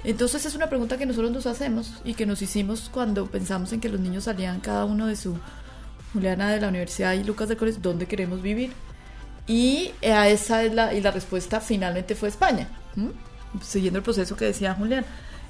Entonces 0.02 0.44
es 0.44 0.56
una 0.56 0.68
pregunta 0.68 0.98
que 0.98 1.06
nosotros 1.06 1.30
nos 1.30 1.46
hacemos 1.46 2.00
y 2.04 2.14
que 2.14 2.26
nos 2.26 2.42
hicimos 2.42 2.90
cuando 2.92 3.26
pensamos 3.26 3.72
en 3.72 3.80
que 3.80 3.90
los 3.90 4.00
niños 4.00 4.24
salían 4.24 4.58
cada 4.58 4.86
uno 4.86 5.06
de 5.06 5.14
su 5.14 5.38
Juliana 6.14 6.50
de 6.50 6.60
la 6.60 6.66
universidad 6.66 7.12
y 7.12 7.22
Lucas 7.22 7.48
del 7.48 7.58
colegio, 7.58 7.80
¿dónde 7.80 8.06
queremos 8.06 8.42
vivir? 8.42 8.72
Y 9.46 9.92
a 10.02 10.28
esa 10.28 10.64
es 10.64 10.74
la, 10.74 10.94
y 10.94 11.00
la 11.00 11.12
respuesta 11.12 11.60
finalmente 11.60 12.16
fue 12.16 12.28
España, 12.28 12.68
¿m? 12.96 13.10
siguiendo 13.62 13.98
el 13.98 14.04
proceso 14.04 14.36
que 14.36 14.46
decía 14.46 14.74
Julián. 14.74 15.04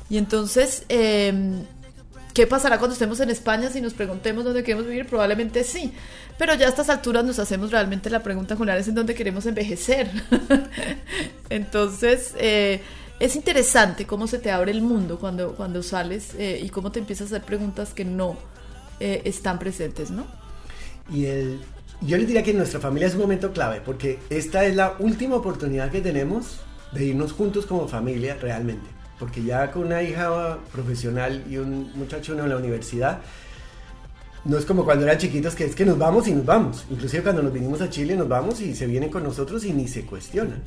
Y 0.09 0.19
entonces, 0.19 0.85
eh, 0.89 1.63
¿qué 2.35 2.47
pasará 2.47 2.79
cuando 2.79 2.95
estemos 2.95 3.21
en 3.21 3.31
España 3.31 3.71
si 3.71 3.81
nos 3.81 3.95
preguntemos 3.95 4.45
dónde 4.45 4.63
queremos 4.63 4.87
vivir? 4.87 5.07
Probablemente 5.07 5.65
sí, 5.65 5.93
pero 6.39 6.55
ya 6.55 6.67
a 6.67 6.69
estas 6.71 6.89
alturas 6.89 7.25
nos 7.25 7.39
hacemos 7.39 7.71
realmente 7.71 8.11
la 8.11 8.23
pregunta, 8.23 8.57
Julián, 8.57 8.79
es 8.79 8.89
en 8.89 8.95
dónde 8.95 9.15
queremos 9.15 9.47
envejecer. 9.47 10.11
entonces, 11.51 12.35
eh, 12.39 12.81
es 13.21 13.37
interesante 13.37 14.07
cómo 14.07 14.27
se 14.27 14.39
te 14.39 14.51
abre 14.51 14.73
el 14.73 14.81
mundo 14.81 15.19
cuando, 15.19 15.55
cuando 15.55 15.83
sales 15.83 16.35
eh, 16.39 16.59
y 16.63 16.71
cómo 16.71 16.91
te 16.91 16.99
empiezas 16.99 17.31
a 17.31 17.37
hacer 17.37 17.47
preguntas 17.47 17.93
que 17.93 18.07
no 18.07 18.39
eh, 18.99 19.21
están 19.27 19.59
presentes, 19.59 20.11
¿no? 20.11 20.27
Y 21.13 21.27
el, 21.27 21.61
yo 22.01 22.17
les 22.17 22.27
diría 22.27 22.43
que 22.43 22.55
nuestra 22.55 22.81
familia 22.81 23.09
es 23.09 23.15
un 23.15 23.21
momento 23.21 23.53
clave, 23.53 23.83
porque 23.85 24.19
esta 24.31 24.65
es 24.65 24.75
la 24.75 24.97
última 24.99 25.37
oportunidad 25.37 25.91
que 25.91 26.01
tenemos 26.01 26.61
de 26.93 27.05
irnos 27.05 27.33
juntos 27.33 27.67
como 27.67 27.89
familia 27.89 28.37
realmente. 28.41 28.87
Porque 29.19 29.43
ya 29.43 29.71
con 29.71 29.85
una 29.87 30.03
hija 30.03 30.59
profesional 30.73 31.45
y 31.49 31.59
un 31.59 31.93
muchacho 31.95 32.39
en 32.39 32.49
la 32.49 32.57
universidad, 32.57 33.21
no 34.45 34.57
es 34.57 34.65
como 34.65 34.85
cuando 34.85 35.05
eran 35.05 35.19
chiquitos 35.19 35.55
que 35.55 35.65
es 35.67 35.75
que 35.75 35.85
nos 35.85 35.99
vamos 35.99 36.27
y 36.27 36.33
nos 36.33 36.47
vamos. 36.47 36.87
Inclusive 36.91 37.23
cuando 37.23 37.43
nos 37.43 37.53
vinimos 37.53 37.81
a 37.83 37.91
Chile 37.91 38.17
nos 38.17 38.29
vamos 38.29 38.61
y 38.61 38.75
se 38.75 38.87
vienen 38.87 39.11
con 39.11 39.23
nosotros 39.23 39.65
y 39.65 39.73
ni 39.73 39.87
se 39.87 40.07
cuestionan. 40.07 40.63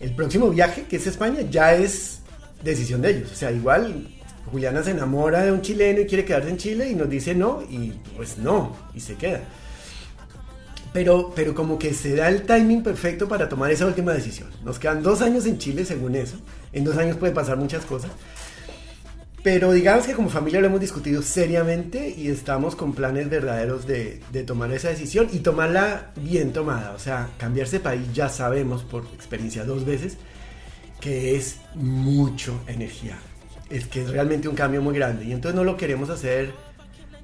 El 0.00 0.14
próximo 0.14 0.50
viaje, 0.50 0.84
que 0.84 0.96
es 0.96 1.06
España, 1.06 1.42
ya 1.48 1.74
es 1.74 2.20
decisión 2.64 3.02
de 3.02 3.10
ellos. 3.10 3.32
O 3.32 3.34
sea, 3.34 3.52
igual 3.52 4.08
Juliana 4.50 4.82
se 4.82 4.92
enamora 4.92 5.44
de 5.44 5.52
un 5.52 5.60
chileno 5.60 6.00
y 6.00 6.06
quiere 6.06 6.24
quedarse 6.24 6.50
en 6.50 6.56
Chile 6.56 6.90
y 6.90 6.94
nos 6.94 7.08
dice 7.08 7.34
no 7.34 7.62
y 7.70 7.92
pues 8.16 8.38
no 8.38 8.74
y 8.94 9.00
se 9.00 9.14
queda. 9.14 9.42
Pero, 10.92 11.32
pero 11.34 11.54
como 11.54 11.78
que 11.78 11.94
se 11.94 12.14
da 12.14 12.28
el 12.28 12.42
timing 12.42 12.82
perfecto 12.82 13.26
para 13.26 13.48
tomar 13.48 13.70
esa 13.70 13.86
última 13.86 14.12
decisión. 14.12 14.50
Nos 14.62 14.78
quedan 14.78 15.02
dos 15.02 15.22
años 15.22 15.46
en 15.46 15.58
Chile 15.58 15.84
según 15.84 16.14
eso. 16.14 16.36
En 16.72 16.84
dos 16.84 16.96
años 16.98 17.16
pueden 17.16 17.34
pasar 17.34 17.56
muchas 17.56 17.84
cosas. 17.84 18.10
Pero 19.42 19.72
digamos 19.72 20.06
que 20.06 20.12
como 20.12 20.28
familia 20.28 20.60
lo 20.60 20.68
hemos 20.68 20.80
discutido 20.80 21.20
seriamente 21.20 22.14
y 22.16 22.28
estamos 22.28 22.76
con 22.76 22.92
planes 22.92 23.28
verdaderos 23.28 23.86
de, 23.86 24.20
de 24.30 24.44
tomar 24.44 24.70
esa 24.70 24.90
decisión 24.90 25.28
y 25.32 25.38
tomarla 25.38 26.12
bien 26.16 26.52
tomada. 26.52 26.92
O 26.92 26.98
sea, 26.98 27.30
cambiarse 27.38 27.78
de 27.78 27.84
país 27.84 28.02
ya 28.12 28.28
sabemos 28.28 28.84
por 28.84 29.04
experiencia 29.14 29.64
dos 29.64 29.84
veces 29.84 30.16
que 31.02 31.34
es 31.34 31.58
mucho 31.74 32.60
energía. 32.68 33.18
Es 33.68 33.86
que 33.86 34.02
es 34.02 34.10
realmente 34.10 34.46
un 34.46 34.54
cambio 34.54 34.80
muy 34.80 34.94
grande. 34.94 35.24
Y 35.24 35.32
entonces 35.32 35.56
no 35.56 35.64
lo 35.64 35.76
queremos 35.76 36.08
hacer, 36.10 36.52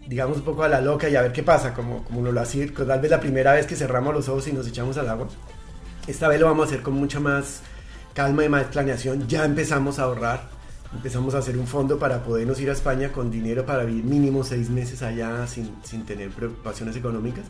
digamos, 0.08 0.38
un 0.38 0.42
poco 0.42 0.62
a 0.62 0.68
la 0.68 0.80
loca 0.80 1.08
y 1.08 1.16
a 1.16 1.22
ver 1.22 1.32
qué 1.32 1.42
pasa, 1.42 1.74
como, 1.74 2.02
como 2.02 2.22
lo 2.22 2.40
hace, 2.40 2.66
tal 2.68 3.00
vez 3.00 3.10
la 3.10 3.20
primera 3.20 3.52
vez 3.52 3.66
que 3.66 3.76
cerramos 3.76 4.14
los 4.14 4.28
ojos 4.28 4.48
y 4.48 4.52
nos 4.52 4.66
echamos 4.66 4.96
al 4.96 5.08
agua. 5.08 5.28
Esta 6.06 6.28
vez 6.28 6.40
lo 6.40 6.46
vamos 6.46 6.64
a 6.64 6.68
hacer 6.70 6.82
con 6.82 6.94
mucha 6.94 7.20
más 7.20 7.60
calma 8.14 8.42
y 8.42 8.48
más 8.48 8.64
planeación. 8.64 9.28
Ya 9.28 9.44
empezamos 9.44 9.98
a 9.98 10.04
ahorrar. 10.04 10.48
Empezamos 10.94 11.34
a 11.34 11.38
hacer 11.38 11.58
un 11.58 11.66
fondo 11.66 11.98
para 11.98 12.22
podernos 12.22 12.58
ir 12.60 12.70
a 12.70 12.72
España 12.72 13.12
con 13.12 13.30
dinero 13.30 13.66
para 13.66 13.84
vivir 13.84 14.04
mínimo 14.04 14.42
seis 14.42 14.70
meses 14.70 15.02
allá 15.02 15.46
sin, 15.46 15.74
sin 15.84 16.06
tener 16.06 16.30
preocupaciones 16.30 16.96
económicas. 16.96 17.44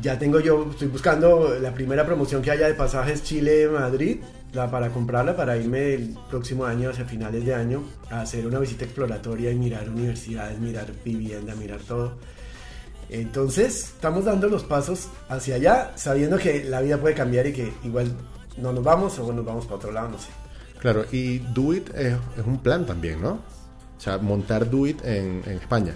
Ya 0.00 0.18
tengo 0.18 0.38
yo, 0.38 0.68
estoy 0.70 0.88
buscando 0.88 1.58
la 1.60 1.74
primera 1.74 2.06
promoción 2.06 2.40
que 2.40 2.52
haya 2.52 2.68
de 2.68 2.74
pasajes 2.74 3.24
Chile-Madrid 3.24 4.18
para 4.52 4.90
comprarla, 4.90 5.36
para 5.36 5.56
irme 5.56 5.94
el 5.94 6.16
próximo 6.30 6.64
año, 6.64 6.90
hacia 6.90 7.04
finales 7.04 7.44
de 7.44 7.54
año, 7.54 7.82
a 8.10 8.22
hacer 8.22 8.46
una 8.46 8.58
visita 8.58 8.84
exploratoria 8.84 9.50
y 9.50 9.56
mirar 9.56 9.88
universidades, 9.88 10.58
mirar 10.58 10.86
vivienda, 11.04 11.54
mirar 11.54 11.80
todo. 11.80 12.14
Entonces, 13.10 13.92
estamos 13.94 14.24
dando 14.24 14.48
los 14.48 14.64
pasos 14.64 15.08
hacia 15.28 15.56
allá, 15.56 15.92
sabiendo 15.96 16.38
que 16.38 16.64
la 16.64 16.80
vida 16.80 16.98
puede 16.98 17.14
cambiar 17.14 17.46
y 17.46 17.52
que 17.52 17.72
igual 17.82 18.12
no 18.56 18.72
nos 18.72 18.84
vamos 18.84 19.18
o 19.18 19.32
nos 19.32 19.44
vamos 19.44 19.64
para 19.64 19.76
otro 19.76 19.92
lado, 19.92 20.10
no 20.10 20.18
sé. 20.18 20.28
Claro, 20.78 21.04
y 21.10 21.38
Do 21.38 21.74
It 21.74 21.90
es, 21.94 22.14
es 22.36 22.46
un 22.46 22.58
plan 22.58 22.86
también, 22.86 23.20
¿no? 23.20 23.32
O 23.32 24.00
sea, 24.00 24.18
montar 24.18 24.70
Do 24.70 24.86
It 24.86 25.04
en 25.04 25.42
España. 25.46 25.94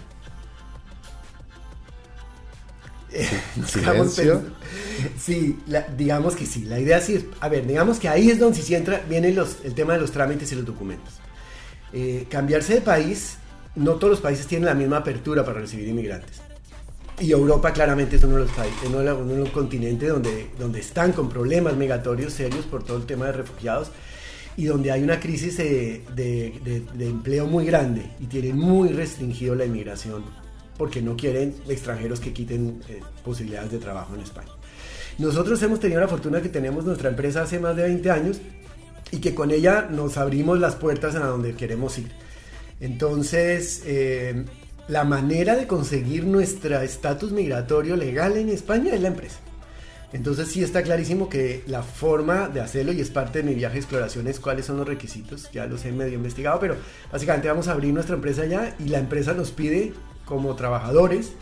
Silencio. 3.66 4.34
pensando- 4.40 4.56
Sí, 5.20 5.58
la- 5.66 5.86
digamos 5.96 6.34
que 6.36 6.46
sí. 6.46 6.64
La 6.64 6.78
idea 6.78 7.00
sí 7.00 7.14
es, 7.14 7.24
a 7.40 7.48
ver, 7.48 7.66
digamos 7.66 7.98
que 7.98 8.08
ahí 8.08 8.30
es 8.30 8.38
donde 8.38 8.60
sí 8.62 8.74
entra, 8.74 9.02
viene 9.08 9.32
los, 9.32 9.58
el 9.64 9.74
tema 9.74 9.94
de 9.94 10.00
los 10.00 10.12
trámites 10.12 10.50
y 10.52 10.54
los 10.54 10.64
documentos. 10.64 11.14
Eh, 11.92 12.26
cambiarse 12.30 12.74
de 12.74 12.80
país, 12.80 13.36
no 13.74 13.92
todos 13.96 14.10
los 14.12 14.20
países 14.20 14.46
tienen 14.46 14.66
la 14.66 14.74
misma 14.74 14.98
apertura 14.98 15.44
para 15.44 15.60
recibir 15.60 15.88
inmigrantes. 15.88 16.40
Y 17.20 17.30
Europa 17.30 17.72
claramente 17.72 18.16
es 18.16 18.22
uno 18.24 18.36
de 18.36 18.44
los 18.44 18.52
países, 18.52 18.78
uno 18.86 18.98
de, 19.00 19.04
la- 19.04 19.14
uno 19.14 19.32
de 19.32 19.38
los 19.40 19.50
continentes 19.50 20.08
donde, 20.08 20.48
donde 20.58 20.80
están 20.80 21.12
con 21.12 21.28
problemas 21.28 21.76
migratorios 21.76 22.32
serios 22.32 22.64
por 22.64 22.82
todo 22.84 22.96
el 22.96 23.04
tema 23.04 23.26
de 23.26 23.32
refugiados 23.32 23.88
y 24.56 24.64
donde 24.64 24.90
hay 24.92 25.02
una 25.02 25.20
crisis 25.20 25.56
de, 25.58 26.02
de- 26.14 26.60
de- 26.64 26.82
de 26.94 27.06
empleo 27.08 27.46
muy 27.46 27.64
grande 27.66 28.10
y 28.20 28.26
tienen 28.26 28.56
muy 28.58 28.88
restringido 28.90 29.54
la 29.54 29.64
inmigración 29.66 30.24
porque 30.82 31.00
no 31.00 31.16
quieren 31.16 31.54
extranjeros 31.68 32.18
que 32.18 32.32
quiten 32.32 32.82
eh, 32.88 32.98
posibilidades 33.24 33.70
de 33.70 33.78
trabajo 33.78 34.16
en 34.16 34.20
España. 34.20 34.50
Nosotros 35.16 35.62
hemos 35.62 35.78
tenido 35.78 36.00
la 36.00 36.08
fortuna 36.08 36.42
que 36.42 36.48
tenemos 36.48 36.84
nuestra 36.84 37.08
empresa 37.08 37.42
hace 37.42 37.60
más 37.60 37.76
de 37.76 37.84
20 37.84 38.10
años 38.10 38.40
y 39.12 39.18
que 39.18 39.32
con 39.32 39.52
ella 39.52 39.86
nos 39.88 40.16
abrimos 40.16 40.58
las 40.58 40.74
puertas 40.74 41.14
a 41.14 41.20
donde 41.20 41.54
queremos 41.54 41.96
ir. 41.98 42.10
Entonces, 42.80 43.84
eh, 43.86 44.44
la 44.88 45.04
manera 45.04 45.54
de 45.54 45.68
conseguir 45.68 46.24
nuestro 46.24 46.80
estatus 46.80 47.30
migratorio 47.30 47.94
legal 47.94 48.36
en 48.36 48.48
España 48.48 48.92
es 48.92 49.02
la 49.02 49.06
empresa. 49.06 49.38
Entonces 50.12 50.48
sí 50.48 50.64
está 50.64 50.82
clarísimo 50.82 51.28
que 51.28 51.62
la 51.68 51.84
forma 51.84 52.48
de 52.48 52.60
hacerlo, 52.60 52.90
y 52.90 53.00
es 53.00 53.10
parte 53.10 53.38
de 53.38 53.48
mi 53.48 53.54
viaje 53.54 53.74
de 53.74 53.80
exploración, 53.82 54.26
es 54.26 54.40
cuáles 54.40 54.66
son 54.66 54.78
los 54.78 54.88
requisitos, 54.88 55.48
ya 55.52 55.64
los 55.66 55.84
he 55.84 55.92
medio 55.92 56.14
investigado, 56.14 56.58
pero 56.58 56.74
básicamente 57.12 57.46
vamos 57.46 57.68
a 57.68 57.72
abrir 57.72 57.94
nuestra 57.94 58.16
empresa 58.16 58.44
ya 58.46 58.74
y 58.80 58.88
la 58.88 58.98
empresa 58.98 59.32
nos 59.32 59.52
pide 59.52 59.92
como 60.32 60.56
trabajadores, 60.56 61.32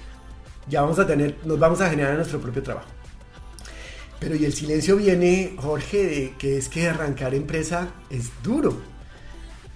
ya 0.68 0.82
vamos 0.82 0.98
a 0.98 1.06
tener, 1.06 1.36
nos 1.44 1.58
vamos 1.58 1.80
a 1.80 1.88
generar 1.88 2.16
nuestro 2.16 2.40
propio 2.40 2.62
trabajo. 2.62 2.88
Pero 4.18 4.34
y 4.34 4.44
el 4.44 4.52
silencio 4.52 4.96
viene, 4.96 5.54
Jorge, 5.56 6.06
de 6.06 6.34
que 6.36 6.58
es 6.58 6.68
que 6.68 6.88
arrancar 6.88 7.34
empresa 7.34 7.88
es 8.10 8.30
duro. 8.42 8.76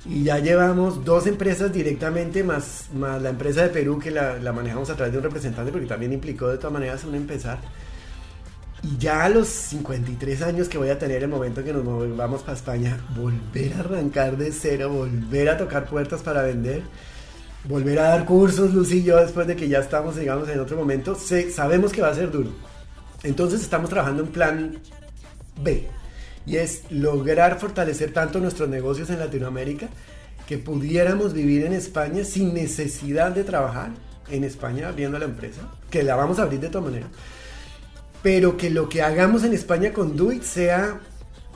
Y 0.04 0.24
ya 0.24 0.38
llevamos 0.38 1.04
dos 1.04 1.26
empresas 1.26 1.72
directamente, 1.72 2.42
más, 2.42 2.88
más 2.92 3.22
la 3.22 3.30
empresa 3.30 3.62
de 3.62 3.68
Perú 3.68 3.98
que 3.98 4.10
la, 4.10 4.36
la 4.36 4.52
manejamos 4.52 4.90
a 4.90 4.96
través 4.96 5.12
de 5.12 5.18
un 5.18 5.24
representante, 5.24 5.72
porque 5.72 5.86
también 5.86 6.12
implicó 6.12 6.48
de 6.48 6.58
todas 6.58 6.72
maneras 6.72 7.04
un 7.04 7.14
empezar. 7.14 7.58
Y 8.82 8.98
ya 8.98 9.24
a 9.24 9.28
los 9.30 9.48
53 9.48 10.42
años 10.42 10.68
que 10.68 10.76
voy 10.76 10.90
a 10.90 10.98
tener 10.98 11.22
el 11.22 11.28
momento 11.28 11.60
en 11.60 11.66
que 11.66 11.72
nos 11.72 12.16
vamos 12.16 12.42
para 12.42 12.54
España, 12.54 12.98
volver 13.16 13.72
a 13.74 13.80
arrancar 13.80 14.36
de 14.36 14.52
cero, 14.52 14.90
volver 14.90 15.48
a 15.48 15.56
tocar 15.56 15.86
puertas 15.86 16.20
para 16.20 16.42
vender, 16.42 16.82
volver 17.64 17.98
a 17.98 18.08
dar 18.10 18.24
cursos, 18.26 18.74
Lucy 18.74 18.98
y 18.98 19.02
yo, 19.04 19.16
después 19.18 19.46
de 19.46 19.56
que 19.56 19.68
ya 19.68 19.78
estamos, 19.78 20.16
digamos, 20.16 20.48
en 20.48 20.60
otro 20.60 20.76
momento, 20.76 21.14
sé- 21.14 21.50
sabemos 21.50 21.92
que 21.92 22.02
va 22.02 22.08
a 22.08 22.14
ser 22.14 22.30
duro. 22.30 22.50
Entonces 23.22 23.62
estamos 23.62 23.88
trabajando 23.90 24.22
en 24.22 24.28
plan 24.28 24.78
B, 25.62 25.88
y 26.46 26.56
es 26.56 26.82
lograr 26.90 27.58
fortalecer 27.58 28.12
tanto 28.12 28.38
nuestros 28.40 28.68
negocios 28.68 29.08
en 29.10 29.18
Latinoamérica 29.18 29.88
que 30.46 30.58
pudiéramos 30.58 31.32
vivir 31.32 31.64
en 31.64 31.72
España 31.72 32.22
sin 32.24 32.52
necesidad 32.52 33.32
de 33.32 33.44
trabajar 33.44 33.90
en 34.28 34.44
España 34.44 34.88
abriendo 34.88 35.18
la 35.18 35.24
empresa, 35.24 35.62
que 35.90 36.02
la 36.02 36.16
vamos 36.16 36.38
a 36.38 36.42
abrir 36.42 36.60
de 36.60 36.68
todas 36.68 36.86
maneras 36.86 37.10
pero 38.22 38.56
que 38.56 38.70
lo 38.70 38.88
que 38.88 39.02
hagamos 39.02 39.44
en 39.44 39.52
España 39.52 39.92
con 39.92 40.16
Do 40.16 40.32
It 40.32 40.44
sea 40.44 40.98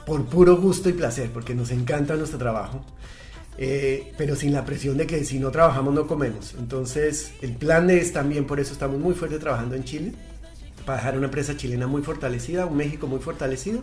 por 0.04 0.26
puro 0.26 0.59
gusto 0.59 0.90
y 0.90 0.92
placer, 0.92 1.30
porque 1.32 1.54
nos 1.54 1.70
encanta 1.70 2.14
nuestro 2.14 2.38
trabajo, 2.38 2.84
eh, 3.59 4.12
pero 4.16 4.36
sin 4.36 4.52
la 4.52 4.64
presión 4.64 4.96
de 4.96 5.06
que 5.06 5.24
si 5.24 5.38
no 5.38 5.50
trabajamos 5.50 5.92
no 5.92 6.06
comemos. 6.06 6.54
Entonces, 6.59 7.32
el 7.42 7.52
plan 7.52 7.90
es 7.90 8.12
también, 8.12 8.46
por 8.46 8.61
eso 8.61 8.72
estamos 8.72 8.98
muy 8.98 9.14
fuerte 9.14 9.38
trabajando 9.38 9.74
en 9.74 9.84
Chile, 9.84 10.12
para 10.86 10.98
dejar 10.98 11.16
una 11.18 11.26
empresa 11.26 11.56
chilena 11.56 11.86
muy 11.86 12.02
fortalecida, 12.02 12.66
un 12.66 12.76
México 12.76 13.06
muy 13.06 13.18
fortalecido, 13.18 13.82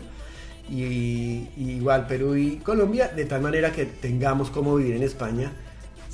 y, 0.68 1.48
y 1.56 1.76
igual 1.78 2.06
Perú 2.06 2.34
y 2.34 2.56
Colombia, 2.56 3.08
de 3.08 3.24
tal 3.26 3.42
manera 3.42 3.70
que 3.70 3.84
tengamos 3.84 4.50
como 4.50 4.74
vivir 4.76 4.96
en 4.96 5.02
España 5.02 5.52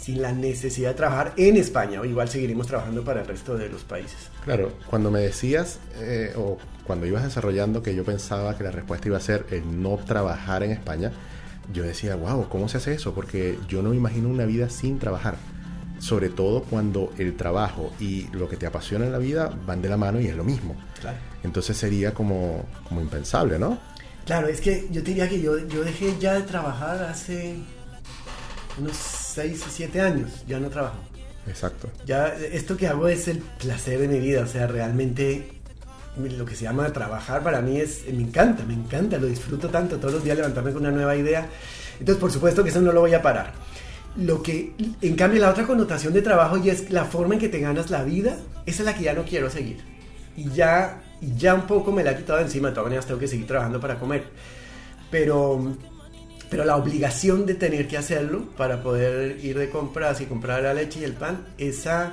sin 0.03 0.21
la 0.21 0.33
necesidad 0.33 0.91
de 0.91 0.95
trabajar 0.97 1.33
en 1.37 1.57
España, 1.57 2.01
o 2.01 2.05
igual 2.05 2.29
seguiremos 2.29 2.67
trabajando 2.67 3.05
para 3.05 3.21
el 3.21 3.27
resto 3.29 3.57
de 3.57 3.69
los 3.69 3.85
países. 3.85 4.31
Claro, 4.45 4.73
cuando 4.91 5.13
me 5.13 5.21
decías 5.21 5.79
eh, 6.01 6.33
o 6.37 6.59
cuando 6.85 7.07
ibas 7.07 7.23
desarrollando 7.23 7.85
que 7.85 7.95
yo 7.95 8.05
pensaba 8.05 8.59
que 8.59 8.65
la 8.65 8.73
respuesta 8.73 9.07
iba 9.07 9.17
a 9.17 9.21
ser 9.21 9.47
el 9.53 9.81
no 9.81 9.97
trabajar 9.99 10.65
en 10.65 10.73
España, 10.73 11.13
yo 11.73 11.83
decía, 11.83 12.17
wow, 12.17 12.49
¿cómo 12.49 12.69
se 12.69 12.79
hace 12.79 12.95
eso? 12.95 13.15
Porque 13.15 13.59
yo 13.69 13.83
no 13.83 13.91
me 13.91 13.97
imagino 13.97 14.29
una 14.29 14.45
vida 14.45 14.69
sin 14.69 14.99
trabajar. 14.99 15.37
Sobre 15.99 16.31
todo 16.31 16.63
cuando 16.63 17.13
el 17.19 17.37
trabajo 17.37 17.93
y 18.01 18.27
lo 18.33 18.49
que 18.49 18.57
te 18.57 18.67
apasiona 18.67 19.07
en 19.07 19.13
la 19.13 19.19
vida 19.19 19.57
van 19.67 19.83
de 19.83 19.89
la 19.89 19.97
mano 19.97 20.21
y 20.21 20.27
es 20.27 20.37
lo 20.37 20.43
mismo. 20.43 20.75
Claro. 21.01 21.19
Entonces 21.45 21.77
sería 21.77 22.13
como, 22.13 22.67
como 22.89 23.01
impensable, 23.01 23.59
¿no? 23.59 23.79
Claro, 24.25 24.49
es 24.49 24.61
que 24.61 24.89
yo 24.91 25.03
te 25.03 25.11
diría 25.11 25.29
que 25.29 25.41
yo, 25.41 25.59
yo 25.69 25.85
dejé 25.85 26.17
ya 26.19 26.35
de 26.35 26.43
trabajar 26.43 27.03
hace 27.05 27.57
unos 28.79 28.97
6 28.97 29.65
o 29.67 29.71
7 29.71 30.01
años, 30.01 30.31
ya 30.47 30.59
no 30.59 30.69
trabajo. 30.69 30.99
Exacto. 31.47 31.89
Ya 32.07 32.29
esto 32.29 32.77
que 32.77 32.87
hago 32.87 33.09
es 33.09 33.27
el 33.29 33.39
placer 33.39 34.01
de 34.01 34.09
mi 34.09 34.21
vida, 34.21 34.43
o 34.43 34.47
sea, 34.47 34.67
realmente 34.67 35.62
lo 36.17 36.45
que 36.45 36.55
se 36.55 36.65
llama 36.65 36.93
trabajar 36.93 37.43
para 37.43 37.61
mí 37.63 37.79
es, 37.79 38.05
me 38.07 38.23
encanta, 38.23 38.65
me 38.65 38.75
encanta, 38.75 39.17
lo 39.19 39.27
disfruto 39.27 39.69
tanto, 39.69 39.97
todos 39.97 40.15
los 40.15 40.25
días 40.25 40.37
levantarme 40.37 40.73
con 40.73 40.83
una 40.83 40.91
nueva 40.91 41.17
idea. 41.17 41.49
Entonces, 41.99 42.21
por 42.21 42.31
supuesto 42.31 42.63
que 42.63 42.71
eso 42.71 42.81
no 42.81 42.93
lo 42.93 43.01
voy 43.01 43.15
a 43.15 43.23
parar. 43.23 43.53
Lo 44.17 44.43
que, 44.43 44.75
en 45.01 45.17
cambio, 45.17 45.41
la 45.41 45.51
otra 45.51 45.67
connotación 45.67 46.13
de 46.13 46.21
trabajo 46.21 46.59
y 46.59 46.69
es 46.69 46.91
la 46.91 47.07
forma 47.07 47.35
en 47.35 47.41
que 47.41 47.49
te 47.49 47.61
ganas 47.61 47.91
la 47.91 48.03
vida, 48.03 48.37
esa 48.67 48.83
es 48.83 48.87
la 48.87 48.95
que 48.95 49.05
ya 49.05 49.15
no 49.15 49.25
quiero 49.25 49.49
seguir. 49.49 49.79
Y 50.37 50.51
ya, 50.51 51.03
ya 51.37 51.55
un 51.55 51.67
poco 51.67 51.93
me 51.93 52.05
la 52.05 52.13
he 52.13 52.17
quitado 52.17 52.41
encima, 52.41 52.69
de 52.69 52.75
todas 52.75 52.87
maneras 52.87 53.07
tengo 53.07 53.21
que 53.21 53.29
seguir 53.29 53.47
trabajando 53.47 53.81
para 53.81 53.99
comer. 53.99 54.25
Pero, 55.11 55.77
pero 56.51 56.67
la 56.67 56.77
obligación 56.77 57.47
de 57.47 57.55
tener 57.55 57.89
que 57.89 57.97
hacerlo 57.97 58.51
para 58.59 58.83
poder 58.83 59.43
ir 59.43 59.59
de 59.59 59.71
compras 59.71 60.21
y 60.21 60.27
comprar 60.27 60.63
la 60.63 60.75
leche 60.75 61.01
y 61.01 61.05
el 61.05 61.15
pan, 61.15 61.47
esa, 61.57 62.13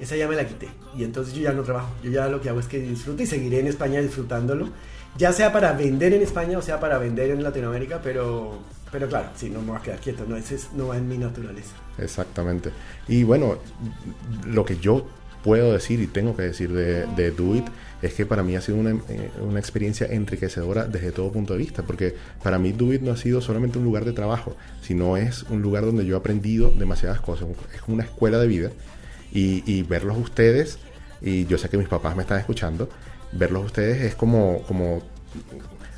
esa 0.00 0.16
ya 0.16 0.26
me 0.28 0.36
la 0.36 0.46
quité. 0.46 0.68
Y 0.96 1.04
entonces 1.04 1.34
yo 1.34 1.42
ya 1.42 1.52
no 1.52 1.62
trabajo. 1.62 1.88
Yo 2.02 2.10
ya 2.10 2.28
lo 2.28 2.40
que 2.40 2.48
hago 2.48 2.60
es 2.60 2.66
que 2.66 2.78
disfruto 2.80 3.22
y 3.22 3.26
seguiré 3.26 3.60
en 3.60 3.66
España 3.68 4.00
disfrutándolo. 4.00 4.68
Ya 5.16 5.32
sea 5.32 5.52
para 5.52 5.72
vender 5.72 6.12
en 6.12 6.22
España 6.22 6.58
o 6.58 6.62
sea 6.62 6.80
para 6.80 6.98
vender 6.98 7.30
en 7.30 7.42
Latinoamérica, 7.42 8.00
pero, 8.02 8.58
pero 8.90 9.08
claro, 9.08 9.28
sí, 9.36 9.48
no 9.50 9.60
me 9.60 9.68
voy 9.68 9.76
a 9.78 9.82
quedar 9.82 10.00
quieto. 10.00 10.24
No, 10.28 10.36
ese 10.36 10.56
es- 10.56 10.72
no 10.72 10.88
va 10.88 10.96
en 10.96 11.08
mi 11.08 11.18
naturaleza. 11.18 11.74
Exactamente. 11.98 12.70
Y 13.06 13.22
bueno, 13.22 13.58
lo 14.46 14.64
que 14.64 14.76
yo 14.78 15.06
puedo 15.44 15.72
decir 15.72 16.00
y 16.00 16.06
tengo 16.06 16.34
que 16.34 16.42
decir 16.42 16.72
de, 16.72 17.06
de 17.14 17.30
Do 17.30 17.54
It 17.54 17.66
es 18.02 18.14
que 18.14 18.26
para 18.26 18.42
mí 18.42 18.56
ha 18.56 18.60
sido 18.60 18.78
una, 18.78 18.90
eh, 19.08 19.30
una 19.40 19.60
experiencia 19.60 20.06
enriquecedora 20.06 20.86
desde 20.86 21.12
todo 21.12 21.30
punto 21.30 21.52
de 21.52 21.58
vista, 21.60 21.82
porque 21.82 22.14
para 22.42 22.58
mí 22.58 22.72
Do 22.72 22.92
It 22.92 23.02
no 23.02 23.12
ha 23.12 23.16
sido 23.16 23.40
solamente 23.40 23.78
un 23.78 23.84
lugar 23.84 24.04
de 24.04 24.12
trabajo, 24.12 24.56
sino 24.82 25.16
es 25.16 25.42
un 25.44 25.62
lugar 25.62 25.84
donde 25.84 26.04
yo 26.06 26.16
he 26.16 26.18
aprendido 26.18 26.70
demasiadas 26.70 27.20
cosas, 27.20 27.48
es 27.74 27.80
una 27.86 28.04
escuela 28.04 28.38
de 28.38 28.46
vida 28.46 28.70
y, 29.34 29.62
y 29.70 29.82
verlos 29.82 30.16
ustedes, 30.16 30.78
y 31.20 31.44
yo 31.46 31.58
sé 31.58 31.68
que 31.68 31.76
mis 31.76 31.88
papás 31.88 32.16
me 32.16 32.22
están 32.22 32.38
escuchando, 32.38 32.88
verlos 33.32 33.66
ustedes 33.66 34.02
es 34.02 34.14
como, 34.14 34.62
como 34.62 35.02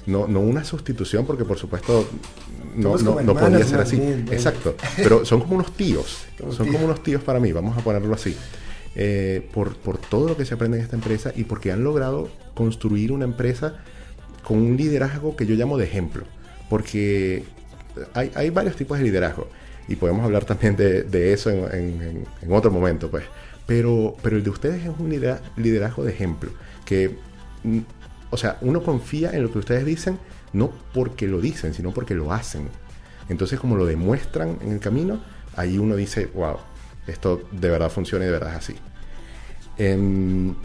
no, 0.06 0.26
no 0.26 0.40
una 0.40 0.64
sustitución, 0.64 1.26
porque 1.26 1.44
por 1.44 1.58
supuesto 1.58 2.08
no, 2.76 2.96
no, 2.96 3.34
podía 3.34 3.64
ser 3.64 3.80
así. 3.80 3.96
bien, 3.96 4.24
bueno. 4.24 4.32
Exacto. 4.32 4.74
Pero 4.96 5.24
son 5.24 5.40
como 5.40 5.56
unos 5.56 5.72
tíos. 5.72 6.24
Como 6.38 6.52
son 6.52 6.70
como 6.70 6.84
unos 6.84 7.02
tíos 7.02 7.22
para 7.22 7.40
mí, 7.40 7.50
vamos 7.50 7.78
a 7.78 7.80
ponerlo 7.80 8.14
así. 8.14 8.36
Eh, 8.94 9.48
por, 9.52 9.74
por 9.76 9.96
todo 9.96 10.28
lo 10.28 10.36
que 10.36 10.44
se 10.44 10.54
aprende 10.54 10.76
en 10.76 10.84
esta 10.84 10.96
empresa 10.96 11.32
y 11.34 11.44
porque 11.44 11.72
han 11.72 11.82
logrado 11.82 12.28
construir 12.54 13.10
una 13.12 13.24
empresa 13.24 13.76
con 14.42 14.58
un 14.58 14.76
liderazgo 14.76 15.34
que 15.34 15.46
yo 15.46 15.54
llamo 15.54 15.78
de 15.78 15.84
ejemplo. 15.84 16.24
Porque 16.68 17.44
hay, 18.12 18.30
hay 18.34 18.50
varios 18.50 18.76
tipos 18.76 18.98
de 18.98 19.04
liderazgo 19.04 19.48
y 19.88 19.96
podemos 19.96 20.24
hablar 20.24 20.44
también 20.44 20.76
de, 20.76 21.32
eso 21.32 21.50
en, 21.50 21.64
en- 22.02 22.26
en- 22.42 22.52
otro 22.52 22.70
momento, 22.70 23.10
pues. 23.10 23.24
Pero, 23.66 24.16
pero 24.22 24.36
el 24.36 24.44
de 24.44 24.50
ustedes 24.50 24.82
es 24.84 24.90
un 24.98 25.08
lidera- 25.10 25.40
liderazgo 25.56 26.04
de 26.04 26.12
ejemplo. 26.12 26.50
Que, 26.84 27.16
mm, 27.64 27.78
o 28.30 28.36
sea, 28.36 28.58
uno 28.60 28.82
confía 28.82 29.32
en 29.32 29.42
lo 29.42 29.52
que 29.52 29.58
ustedes 29.58 29.84
dicen, 29.84 30.18
no 30.52 30.70
porque 30.94 31.26
lo 31.28 31.40
dicen, 31.40 31.74
sino 31.74 31.92
porque 31.92 32.14
lo 32.14 32.32
hacen. 32.32 32.68
Entonces, 33.28 33.58
como 33.58 33.76
lo 33.76 33.86
demuestran 33.86 34.58
en 34.62 34.72
el 34.72 34.80
camino, 34.80 35.20
ahí 35.56 35.78
uno 35.78 35.96
dice, 35.96 36.26
wow, 36.34 36.56
esto 37.06 37.42
de 37.52 37.68
verdad 37.70 37.90
funciona 37.90 38.24
y 38.24 38.28
de 38.28 38.32
verdad 38.32 38.50
es 38.52 38.56
así. 38.58 38.74
En, 39.78 40.56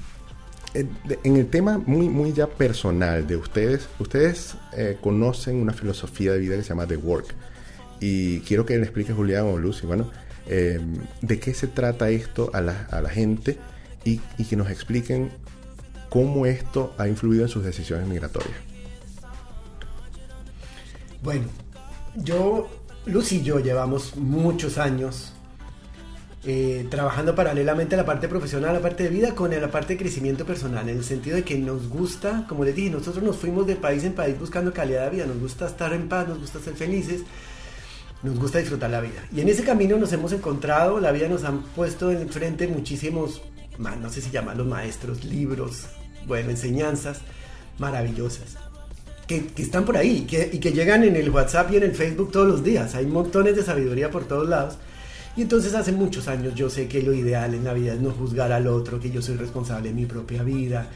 en- 0.73 0.89
en 1.23 1.35
el 1.37 1.47
tema 1.47 1.77
muy, 1.85 2.07
muy 2.09 2.33
ya 2.33 2.47
personal 2.47 3.27
de 3.27 3.35
ustedes, 3.35 3.89
ustedes 3.99 4.55
eh, 4.77 4.97
conocen 5.01 5.57
una 5.57 5.73
filosofía 5.73 6.31
de 6.33 6.39
vida 6.39 6.55
que 6.55 6.63
se 6.63 6.69
llama 6.69 6.87
The 6.87 6.97
Work. 6.97 7.33
Y 8.01 8.39
quiero 8.41 8.65
que 8.65 8.75
le 8.75 8.83
explique 8.83 9.13
Julián 9.13 9.45
o 9.45 9.57
Lucy, 9.57 9.85
bueno, 9.85 10.11
eh, 10.47 10.81
de 11.21 11.39
qué 11.39 11.53
se 11.53 11.67
trata 11.67 12.09
esto 12.09 12.49
a 12.53 12.59
la, 12.59 12.87
a 12.91 12.99
la 12.99 13.09
gente 13.09 13.57
y, 14.03 14.19
y 14.37 14.45
que 14.45 14.57
nos 14.57 14.69
expliquen 14.69 15.29
cómo 16.09 16.45
esto 16.45 16.93
ha 16.97 17.07
influido 17.07 17.43
en 17.43 17.49
sus 17.49 17.63
decisiones 17.63 18.07
migratorias. 18.07 18.57
Bueno, 21.23 21.45
yo, 22.15 22.69
Lucy 23.05 23.37
y 23.37 23.43
yo 23.43 23.59
llevamos 23.59 24.15
muchos 24.17 24.79
años 24.79 25.33
eh, 26.43 26.87
trabajando 26.89 27.35
paralelamente 27.35 27.93
a 27.93 27.99
la 27.99 28.05
parte 28.05 28.27
profesional, 28.27 28.71
a 28.71 28.73
la 28.73 28.81
parte 28.81 29.03
de 29.03 29.09
vida, 29.09 29.35
con 29.35 29.51
la 29.51 29.69
parte 29.69 29.93
de 29.93 29.99
crecimiento 29.99 30.43
personal, 30.43 30.89
en 30.89 30.97
el 30.97 31.03
sentido 31.03 31.35
de 31.35 31.43
que 31.43 31.55
nos 31.59 31.87
gusta, 31.87 32.45
como 32.49 32.65
les 32.65 32.75
dije, 32.75 32.89
nosotros 32.89 33.23
nos 33.23 33.37
fuimos 33.37 33.67
de 33.67 33.75
país 33.75 34.03
en 34.03 34.13
país 34.13 34.39
buscando 34.39 34.73
calidad 34.73 35.05
de 35.05 35.11
vida, 35.11 35.25
nos 35.27 35.39
gusta 35.39 35.67
estar 35.67 35.93
en 35.93 36.09
paz, 36.09 36.27
nos 36.27 36.39
gusta 36.39 36.59
ser 36.59 36.73
felices, 36.73 37.21
nos 38.23 38.39
gusta 38.39 38.59
disfrutar 38.59 38.89
la 38.89 39.01
vida. 39.01 39.25
Y 39.35 39.41
en 39.41 39.49
ese 39.49 39.63
camino 39.63 39.97
nos 39.97 40.13
hemos 40.13 40.31
encontrado, 40.31 40.99
la 40.99 41.11
vida 41.11 41.27
nos 41.27 41.43
han 41.43 41.63
puesto 41.63 42.11
enfrente 42.11 42.67
muchísimos, 42.67 43.41
no 43.77 44.09
sé 44.09 44.21
si 44.21 44.29
llamarlos 44.31 44.67
maestros, 44.67 45.23
libros, 45.23 45.85
bueno, 46.27 46.49
enseñanzas 46.49 47.19
maravillosas 47.79 48.57
que, 49.27 49.47
que 49.47 49.61
están 49.61 49.85
por 49.85 49.97
ahí 49.97 50.21
que, 50.21 50.49
y 50.51 50.59
que 50.59 50.71
llegan 50.71 51.03
en 51.03 51.15
el 51.15 51.29
WhatsApp 51.29 51.71
y 51.71 51.77
en 51.77 51.83
el 51.83 51.95
Facebook 51.95 52.31
todos 52.31 52.47
los 52.47 52.63
días. 52.63 52.95
Hay 52.95 53.05
montones 53.05 53.55
de 53.55 53.63
sabiduría 53.63 54.11
por 54.11 54.25
todos 54.25 54.47
lados. 54.47 54.77
Y 55.35 55.43
entonces 55.43 55.73
hace 55.73 55.93
muchos 55.93 56.27
años 56.27 56.53
yo 56.55 56.69
sé 56.69 56.87
que 56.89 57.01
lo 57.01 57.13
ideal 57.13 57.53
en 57.53 57.63
la 57.63 57.73
vida 57.73 57.93
es 57.93 58.01
no 58.01 58.11
juzgar 58.11 58.51
al 58.51 58.67
otro, 58.67 58.99
que 58.99 59.09
yo 59.09 59.21
soy 59.21 59.37
responsable 59.37 59.89
de 59.89 59.95
mi 59.95 60.05
propia 60.05 60.43
vida, 60.43 60.87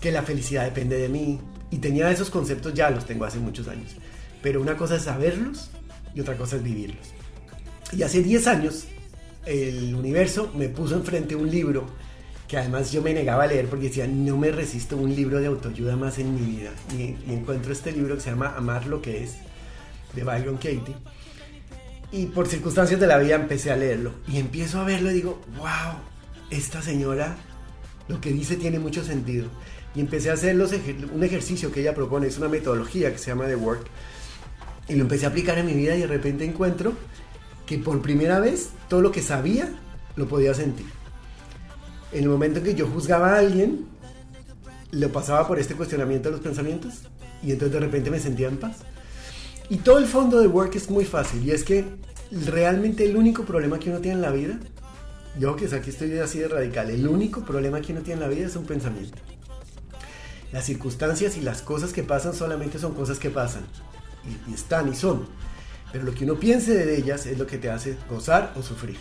que 0.00 0.10
la 0.10 0.22
felicidad 0.22 0.64
depende 0.64 0.96
de 0.96 1.08
mí. 1.10 1.38
Y 1.70 1.78
tenía 1.78 2.10
esos 2.10 2.30
conceptos 2.30 2.72
ya, 2.72 2.90
los 2.90 3.04
tengo 3.04 3.24
hace 3.24 3.38
muchos 3.38 3.68
años. 3.68 3.90
pero 4.42 4.60
una 4.60 4.76
cosa 4.76 4.96
es 4.96 5.02
saberlos 5.02 5.70
y 6.16 6.20
otra 6.20 6.36
cosa 6.36 6.56
es 6.56 6.62
vivirlos. 6.62 7.12
Y 7.92 8.02
hace 8.02 8.22
10 8.22 8.46
años 8.48 8.86
el 9.44 9.94
universo 9.94 10.50
me 10.56 10.68
puso 10.68 10.96
enfrente 10.96 11.36
un 11.36 11.48
libro 11.48 11.86
que 12.48 12.56
además 12.56 12.90
yo 12.90 13.02
me 13.02 13.12
negaba 13.12 13.44
a 13.44 13.46
leer 13.46 13.66
porque 13.66 13.88
decía, 13.88 14.06
no 14.06 14.36
me 14.36 14.50
resisto 14.50 14.96
a 14.96 15.00
un 15.00 15.14
libro 15.14 15.40
de 15.40 15.46
autoayuda 15.46 15.96
más 15.96 16.18
en 16.18 16.34
mi 16.34 16.56
vida. 16.56 16.70
Y, 16.96 17.32
encuentro 17.32 17.72
este 17.72 17.92
libro 17.92 18.14
que 18.14 18.20
se 18.20 18.30
llama 18.30 18.54
Amar 18.56 18.86
lo 18.86 19.02
que 19.02 19.24
es, 19.24 19.34
de 20.14 20.24
Byron 20.24 20.56
Katie. 20.56 20.94
Y 22.12 22.26
por 22.26 22.46
circunstancias 22.46 23.00
de 23.00 23.06
la 23.06 23.18
vida 23.18 23.34
empecé 23.34 23.72
a 23.72 23.76
leerlo. 23.76 24.12
Y 24.28 24.38
empiezo 24.38 24.80
a 24.80 24.84
verlo 24.84 25.10
y 25.10 25.14
digo, 25.14 25.40
wow, 25.58 25.98
esta 26.50 26.82
señora 26.82 27.36
lo 28.08 28.20
que 28.20 28.32
dice 28.32 28.56
tiene 28.56 28.78
mucho 28.78 29.04
sentido. 29.04 29.48
Y 29.94 30.00
empecé 30.00 30.30
a 30.30 30.34
hacer 30.34 30.54
los 30.54 30.72
un 31.12 31.24
ejercicio 31.24 31.72
que 31.72 31.80
ella 31.80 31.94
propone, 31.94 32.28
es 32.28 32.38
una 32.38 32.48
metodología 32.48 33.10
que 33.10 33.18
se 33.18 33.26
llama 33.26 33.46
The 33.46 33.56
Work. 33.56 33.88
Y 34.88 34.94
lo 34.94 35.02
empecé 35.02 35.26
a 35.26 35.30
aplicar 35.30 35.58
en 35.58 35.66
mi 35.66 35.74
vida 35.74 35.96
y 35.96 36.00
de 36.00 36.06
repente 36.06 36.44
encuentro 36.44 36.92
que 37.66 37.78
por 37.78 38.00
primera 38.00 38.38
vez 38.38 38.70
todo 38.88 39.02
lo 39.02 39.10
que 39.10 39.20
sabía 39.20 39.68
lo 40.14 40.28
podía 40.28 40.54
sentir. 40.54 40.86
En 42.12 42.22
el 42.22 42.28
momento 42.28 42.60
en 42.60 42.64
que 42.64 42.74
yo 42.74 42.86
juzgaba 42.86 43.34
a 43.34 43.38
alguien, 43.38 43.86
lo 44.92 45.10
pasaba 45.10 45.46
por 45.46 45.58
este 45.58 45.74
cuestionamiento 45.74 46.28
de 46.28 46.36
los 46.36 46.40
pensamientos 46.40 46.94
y 47.42 47.52
entonces 47.52 47.72
de 47.72 47.80
repente 47.80 48.10
me 48.10 48.20
sentía 48.20 48.48
en 48.48 48.56
paz. 48.58 48.78
Y 49.68 49.78
todo 49.78 49.98
el 49.98 50.06
fondo 50.06 50.40
de 50.40 50.46
Work 50.46 50.76
es 50.76 50.88
muy 50.88 51.04
fácil 51.04 51.44
y 51.44 51.50
es 51.50 51.64
que 51.64 51.84
realmente 52.30 53.04
el 53.04 53.16
único 53.16 53.44
problema 53.44 53.78
que 53.80 53.90
uno 53.90 54.00
tiene 54.00 54.16
en 54.16 54.22
la 54.22 54.30
vida, 54.30 54.58
yo 55.38 55.56
que 55.56 55.66
aquí 55.66 55.90
estoy 55.90 56.16
así 56.18 56.38
de 56.38 56.48
radical, 56.48 56.88
el 56.90 57.06
único 57.08 57.44
problema 57.44 57.80
que 57.80 57.92
uno 57.92 58.02
tiene 58.02 58.22
en 58.22 58.28
la 58.28 58.34
vida 58.34 58.46
es 58.46 58.54
un 58.54 58.64
pensamiento. 58.64 59.18
Las 60.52 60.64
circunstancias 60.64 61.36
y 61.36 61.40
las 61.40 61.60
cosas 61.62 61.92
que 61.92 62.04
pasan 62.04 62.32
solamente 62.32 62.78
son 62.78 62.94
cosas 62.94 63.18
que 63.18 63.30
pasan 63.30 63.64
y, 64.48 64.54
están 64.54 64.88
y 64.88 64.94
son. 64.94 65.26
Pero 65.92 66.04
lo 66.04 66.14
que 66.14 66.24
uno 66.24 66.34
piense 66.34 66.74
de 66.74 66.96
ellas 66.96 67.26
es 67.26 67.38
lo 67.38 67.46
que 67.46 67.58
te 67.58 67.70
hace 67.70 67.96
gozar 68.08 68.52
o 68.56 68.62
sufrir. 68.62 68.96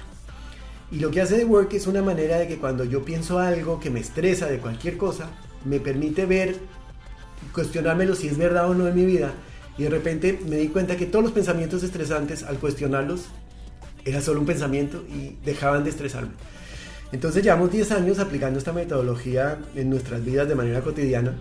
Y 0.92 1.00
lo 1.00 1.12
que 1.12 1.22
hace 1.22 1.38
The 1.38 1.46
Work 1.46 1.74
es 1.74 1.88
una 1.88 2.02
manera 2.02 2.38
de 2.38 2.48
que 2.48 2.58
cuando 2.58 2.84
yo 2.84 3.04
pienso 3.04 3.40
algo 3.40 3.80
que 3.80 3.90
me 3.90 4.00
estresa 4.00 4.48
de 4.48 4.60
cualquier 4.60 4.98
cosa, 4.98 5.30
me 5.66 5.80
permite 5.80 6.26
ver, 6.26 6.56
cuestionármelo 7.54 8.16
si 8.16 8.28
es 8.28 8.38
verdad 8.38 8.70
o 8.70 8.74
no 8.76 8.88
en 8.88 8.96
mi 8.96 9.06
vida. 9.06 9.34
Y 9.78 9.84
de 9.84 9.90
repente 9.90 10.40
me 10.48 10.58
di 10.58 10.70
cuenta 10.70 10.96
que 10.96 11.06
todos 11.06 11.26
los 11.26 11.34
pensamientos 11.34 11.84
estresantes, 11.84 12.44
al 12.44 12.60
cuestionarlos, 12.60 13.26
era 14.06 14.22
solo 14.22 14.40
un 14.40 14.46
pensamiento 14.46 15.04
y 15.10 15.38
dejaban 15.44 15.84
de 15.84 15.90
estresarme. 15.90 16.32
Entonces 17.12 17.44
llevamos 17.44 17.72
10 17.72 17.92
años 17.92 18.20
aplicando 18.20 18.60
esta 18.60 18.74
metodología 18.74 19.58
en 19.76 19.90
nuestras 19.90 20.24
vidas 20.24 20.48
de 20.48 20.56
manera 20.56 20.82
cotidiana. 20.82 21.36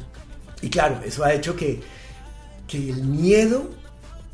Y 0.63 0.71
claro, 0.71 1.01
eso 1.05 1.25
ha 1.25 1.33
hecho 1.33 1.57
que, 1.57 1.81
que 2.67 2.91
el 2.91 3.05
miedo 3.05 3.71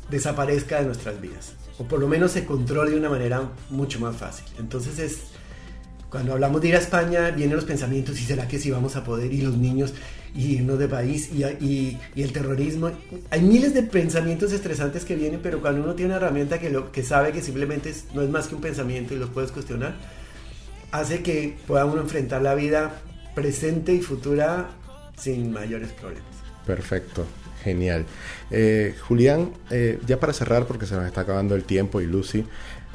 desaparezca 0.09 0.79
de 0.79 0.85
nuestras 0.85 1.19
vidas. 1.19 1.53
O 1.79 1.85
por 1.85 1.99
lo 1.99 2.07
menos 2.07 2.31
se 2.31 2.45
controle 2.45 2.91
de 2.91 2.97
una 2.97 3.09
manera 3.09 3.49
mucho 3.69 3.99
más 3.99 4.15
fácil. 4.15 4.45
Entonces 4.59 4.99
es... 4.99 5.19
Cuando 6.09 6.33
hablamos 6.33 6.61
de 6.61 6.67
ir 6.67 6.75
a 6.75 6.79
España, 6.79 7.31
vienen 7.31 7.55
los 7.55 7.63
pensamientos, 7.63 8.19
¿y 8.19 8.25
será 8.25 8.45
que 8.45 8.59
sí 8.59 8.69
vamos 8.69 8.97
a 8.97 9.03
poder? 9.05 9.31
Y 9.31 9.43
los 9.43 9.55
niños, 9.55 9.93
y 10.35 10.55
irnos 10.55 10.77
de 10.77 10.89
país, 10.89 11.29
y, 11.31 11.97
el 12.17 12.33
terrorismo. 12.33 12.91
Hay 13.29 13.41
miles 13.41 13.73
de 13.73 13.83
pensamientos 13.83 14.51
estresantes 14.51 15.05
que 15.05 15.15
vienen, 15.15 15.39
pero 15.41 15.61
cuando 15.61 15.81
uno 15.81 15.95
tiene 15.95 16.09
una 16.09 16.17
herramienta 16.17 16.59
que, 16.59 16.69
lo, 16.69 16.91
sabe 17.01 17.31
que 17.31 17.41
simplemente 17.41 17.95
no 18.13 18.21
es 18.21 18.29
más 18.29 18.49
que 18.49 18.55
un 18.55 18.61
pensamiento 18.61 19.13
y 19.13 19.19
los 19.19 19.29
puedes 19.29 19.53
cuestionar, 19.53 19.95
hace 20.91 21.23
que 21.23 21.55
pueda 21.65 21.85
uno 21.85 22.01
enfrentar 22.01 22.41
la 22.41 22.55
vida 22.55 23.01
presente 23.33 23.93
y 23.93 24.01
futura 24.01 24.69
sin 25.15 25.53
mayores 25.53 25.93
problemas. 25.93 26.25
Perfecto, 26.65 27.25
genial. 27.63 28.05
Eh, 28.49 28.95
Julián, 29.07 29.51
eh, 29.69 29.99
ya 30.05 30.19
para 30.19 30.33
cerrar, 30.33 30.65
porque 30.65 30.85
se 30.85 30.95
nos 30.95 31.05
está 31.05 31.21
acabando 31.21 31.55
el 31.55 31.63
tiempo 31.63 32.01
y 32.01 32.05
Lucy, 32.05 32.45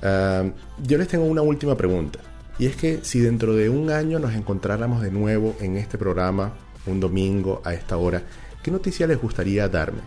ah, 0.03 0.45
yo 0.83 0.99
les 0.99 1.09
tengo 1.09 1.25
una 1.25 1.43
última 1.43 1.77
pregunta. 1.77 2.19
Y 2.59 2.67
es 2.67 2.77
que 2.77 3.01
si 3.03 3.21
dentro 3.21 3.55
de 3.55 3.69
un 3.69 3.91
año 3.91 4.19
nos 4.19 4.35
encontráramos 4.35 5.03
de 5.03 5.11
nuevo 5.11 5.57
en 5.61 5.77
este 5.77 5.99
programa, 5.99 6.55
un 6.87 7.01
domingo 7.01 7.61
a 7.65 7.75
esta 7.75 7.97
hora, 7.97 8.23
¿qué 8.63 8.71
noticia 8.71 9.07
les 9.07 9.21
gustaría 9.21 9.69
darme? 9.69 10.01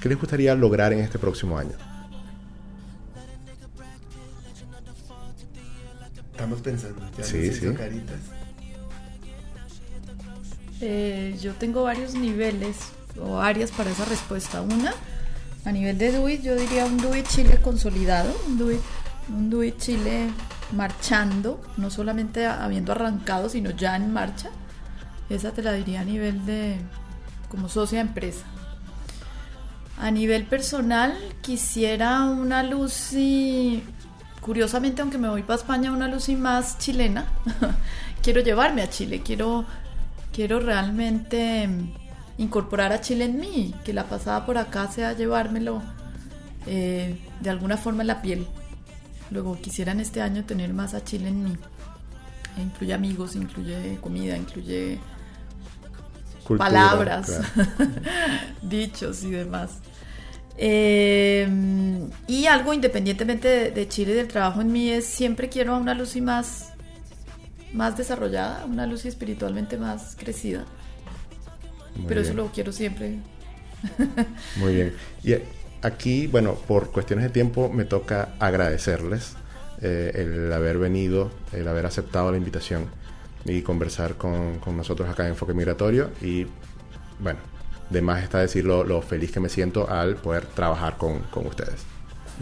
¿Qué 0.00 0.08
les 0.08 0.18
gustaría 0.18 0.54
lograr 0.54 0.92
en 0.92 0.98
este 0.98 1.18
próximo 1.18 1.56
año? 1.56 1.76
Estamos 6.32 6.60
pensando. 6.60 7.00
Ya 7.16 7.24
Sí, 7.24 7.52
sí. 7.52 7.72
caritas. 7.72 8.41
Eh, 10.84 11.38
yo 11.40 11.54
tengo 11.54 11.84
varios 11.84 12.14
niveles 12.14 12.76
o 13.20 13.40
áreas 13.40 13.70
para 13.70 13.90
esa 13.90 14.04
respuesta. 14.04 14.62
Una, 14.62 14.92
a 15.64 15.70
nivel 15.70 15.96
de 15.96 16.10
Do 16.10 16.28
It, 16.28 16.42
yo 16.42 16.56
diría 16.56 16.86
un 16.86 16.96
Do 16.96 17.14
It 17.16 17.28
Chile 17.28 17.60
consolidado, 17.62 18.34
un 18.48 18.58
Do 18.58 18.72
It, 18.72 18.80
un 19.28 19.76
Chile 19.78 20.28
marchando, 20.72 21.60
no 21.76 21.88
solamente 21.88 22.46
habiendo 22.46 22.90
arrancado, 22.90 23.48
sino 23.48 23.70
ya 23.70 23.94
en 23.94 24.12
marcha. 24.12 24.50
Esa 25.30 25.52
te 25.52 25.62
la 25.62 25.72
diría 25.72 26.00
a 26.00 26.04
nivel 26.04 26.44
de 26.46 26.78
como 27.48 27.68
socia 27.68 28.00
empresa. 28.00 28.44
A 29.98 30.10
nivel 30.10 30.46
personal, 30.46 31.16
quisiera 31.42 32.24
una 32.24 32.64
Lucy, 32.64 33.84
curiosamente, 34.40 35.00
aunque 35.00 35.18
me 35.18 35.28
voy 35.28 35.44
para 35.44 35.60
España, 35.60 35.92
una 35.92 36.08
Lucy 36.08 36.34
más 36.34 36.78
chilena. 36.78 37.26
quiero 38.22 38.40
llevarme 38.40 38.82
a 38.82 38.90
Chile, 38.90 39.22
quiero, 39.24 39.64
quiero 40.32 40.60
realmente 40.60 41.68
incorporar 42.38 42.92
a 42.92 43.00
Chile 43.00 43.26
en 43.26 43.38
mí, 43.38 43.74
que 43.84 43.92
la 43.92 44.04
pasada 44.04 44.44
por 44.46 44.58
acá 44.58 44.90
sea 44.90 45.12
llevármelo 45.12 45.82
eh, 46.66 47.18
de 47.40 47.50
alguna 47.50 47.76
forma 47.76 48.02
en 48.02 48.08
la 48.08 48.22
piel. 48.22 48.46
Luego 49.30 49.58
quisiera 49.60 49.92
en 49.92 50.00
este 50.00 50.20
año 50.20 50.44
tener 50.44 50.72
más 50.74 50.94
a 50.94 51.04
Chile 51.04 51.28
en 51.28 51.44
mí. 51.44 51.56
E 52.58 52.62
incluye 52.62 52.92
amigos, 52.92 53.36
incluye 53.36 53.98
comida, 54.00 54.36
incluye 54.36 54.98
Cultura, 56.44 56.70
palabras, 56.70 57.26
claro. 57.26 57.90
dichos 58.62 59.22
y 59.24 59.30
demás. 59.30 59.78
Eh, 60.58 61.48
y 62.26 62.46
algo 62.46 62.74
independientemente 62.74 63.48
de, 63.48 63.70
de 63.70 63.88
Chile 63.88 64.12
y 64.12 64.16
del 64.16 64.28
trabajo 64.28 64.60
en 64.60 64.70
mí 64.70 64.90
es 64.90 65.06
siempre 65.06 65.48
quiero 65.48 65.74
a 65.74 65.78
una 65.78 65.94
Lucy 65.94 66.20
más, 66.20 66.71
más 67.72 67.96
desarrollada, 67.96 68.64
una 68.64 68.86
Lucy 68.86 69.08
espiritualmente 69.08 69.78
más 69.78 70.16
crecida. 70.16 70.64
Muy 71.96 72.06
Pero 72.06 72.20
eso 72.20 72.34
lo 72.34 72.46
quiero 72.48 72.72
siempre. 72.72 73.18
Muy 74.56 74.74
bien. 74.74 74.94
Y 75.22 75.34
aquí, 75.82 76.26
bueno, 76.26 76.54
por 76.54 76.90
cuestiones 76.90 77.24
de 77.24 77.30
tiempo 77.30 77.68
me 77.68 77.84
toca 77.84 78.30
agradecerles 78.38 79.34
eh, 79.80 80.12
el 80.14 80.52
haber 80.52 80.78
venido, 80.78 81.30
el 81.52 81.66
haber 81.68 81.86
aceptado 81.86 82.30
la 82.30 82.36
invitación 82.36 82.86
y 83.44 83.62
conversar 83.62 84.14
con, 84.14 84.58
con 84.58 84.76
nosotros 84.76 85.08
acá 85.08 85.24
en 85.24 85.30
Enfoque 85.30 85.54
Migratorio. 85.54 86.10
Y 86.20 86.46
bueno, 87.18 87.40
de 87.90 88.02
más 88.02 88.22
está 88.22 88.38
decir 88.38 88.64
lo, 88.64 88.84
lo 88.84 89.02
feliz 89.02 89.32
que 89.32 89.40
me 89.40 89.48
siento 89.48 89.90
al 89.90 90.16
poder 90.16 90.46
trabajar 90.46 90.96
con, 90.96 91.20
con 91.24 91.46
ustedes. 91.46 91.91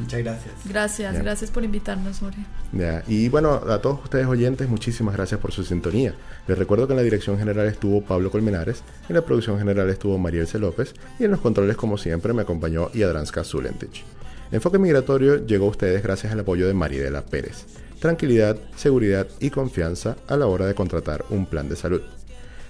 Muchas 0.01 0.21
gracias. 0.21 0.55
Gracias, 0.65 1.23
gracias 1.23 1.51
por 1.51 1.65
invitarnos, 1.65 2.19
Jorge. 2.19 2.45
Ya, 2.73 3.03
Y 3.07 3.29
bueno, 3.29 3.55
a 3.55 3.81
todos 3.81 4.01
ustedes 4.05 4.27
oyentes, 4.27 4.69
muchísimas 4.69 5.15
gracias 5.15 5.41
por 5.41 5.53
su 5.53 5.65
sintonía. 5.65 6.15
Les 6.47 6.59
recuerdo 6.59 6.87
que 6.87 6.93
en 6.93 6.99
la 6.99 7.03
dirección 7.03 7.39
general 7.39 7.67
estuvo 7.67 8.03
Pablo 8.03 8.31
Colmenares, 8.31 8.83
en 9.09 9.17
la 9.17 9.23
producción 9.23 9.59
general 9.59 9.89
estuvo 9.91 10.19
Mariel 10.19 10.47
C. 10.47 10.59
López 10.59 10.95
y 11.19 11.25
en 11.25 11.31
los 11.31 11.41
controles, 11.41 11.77
como 11.77 11.99
siempre, 11.99 12.33
me 12.33 12.43
acompañó 12.43 12.91
Yadranska 12.93 13.45
Zulentich. 13.45 14.05
Enfoque 14.53 14.79
Migratorio 14.79 15.47
llegó 15.47 15.67
a 15.67 15.71
ustedes 15.71 16.03
gracias 16.03 16.33
al 16.33 16.41
apoyo 16.41 16.67
de 16.67 16.75
Maridela 16.75 17.23
Pérez. 17.23 17.67
Tranquilidad, 18.01 18.57
seguridad 18.77 19.29
y 19.39 19.51
confianza 19.51 20.17
a 20.27 20.37
la 20.37 20.47
hora 20.47 20.67
de 20.67 20.75
contratar 20.75 21.25
un 21.31 21.47
plan 21.47 21.69
de 21.69 21.77
salud. 21.77 22.03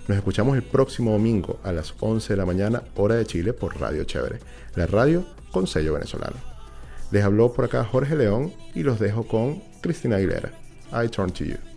Nos 0.08 0.18
escuchamos 0.18 0.56
el 0.56 0.62
próximo 0.62 1.12
domingo 1.12 1.60
a 1.62 1.72
las 1.72 1.94
11 2.00 2.32
de 2.32 2.36
la 2.36 2.44
mañana, 2.44 2.82
hora 2.96 3.14
de 3.14 3.26
Chile, 3.26 3.52
por 3.52 3.80
Radio 3.80 4.02
Chévere, 4.04 4.40
la 4.74 4.86
radio 4.86 5.24
con 5.52 5.66
sello 5.66 5.94
venezolano. 5.94 6.49
Les 7.10 7.24
habló 7.24 7.52
por 7.52 7.64
acá 7.64 7.84
Jorge 7.84 8.14
León 8.16 8.52
y 8.74 8.82
los 8.82 8.98
dejo 8.98 9.26
con 9.26 9.62
Cristina 9.80 10.16
Aguilera. 10.16 10.50
I 10.92 11.08
turn 11.08 11.30
to 11.32 11.44
you. 11.44 11.69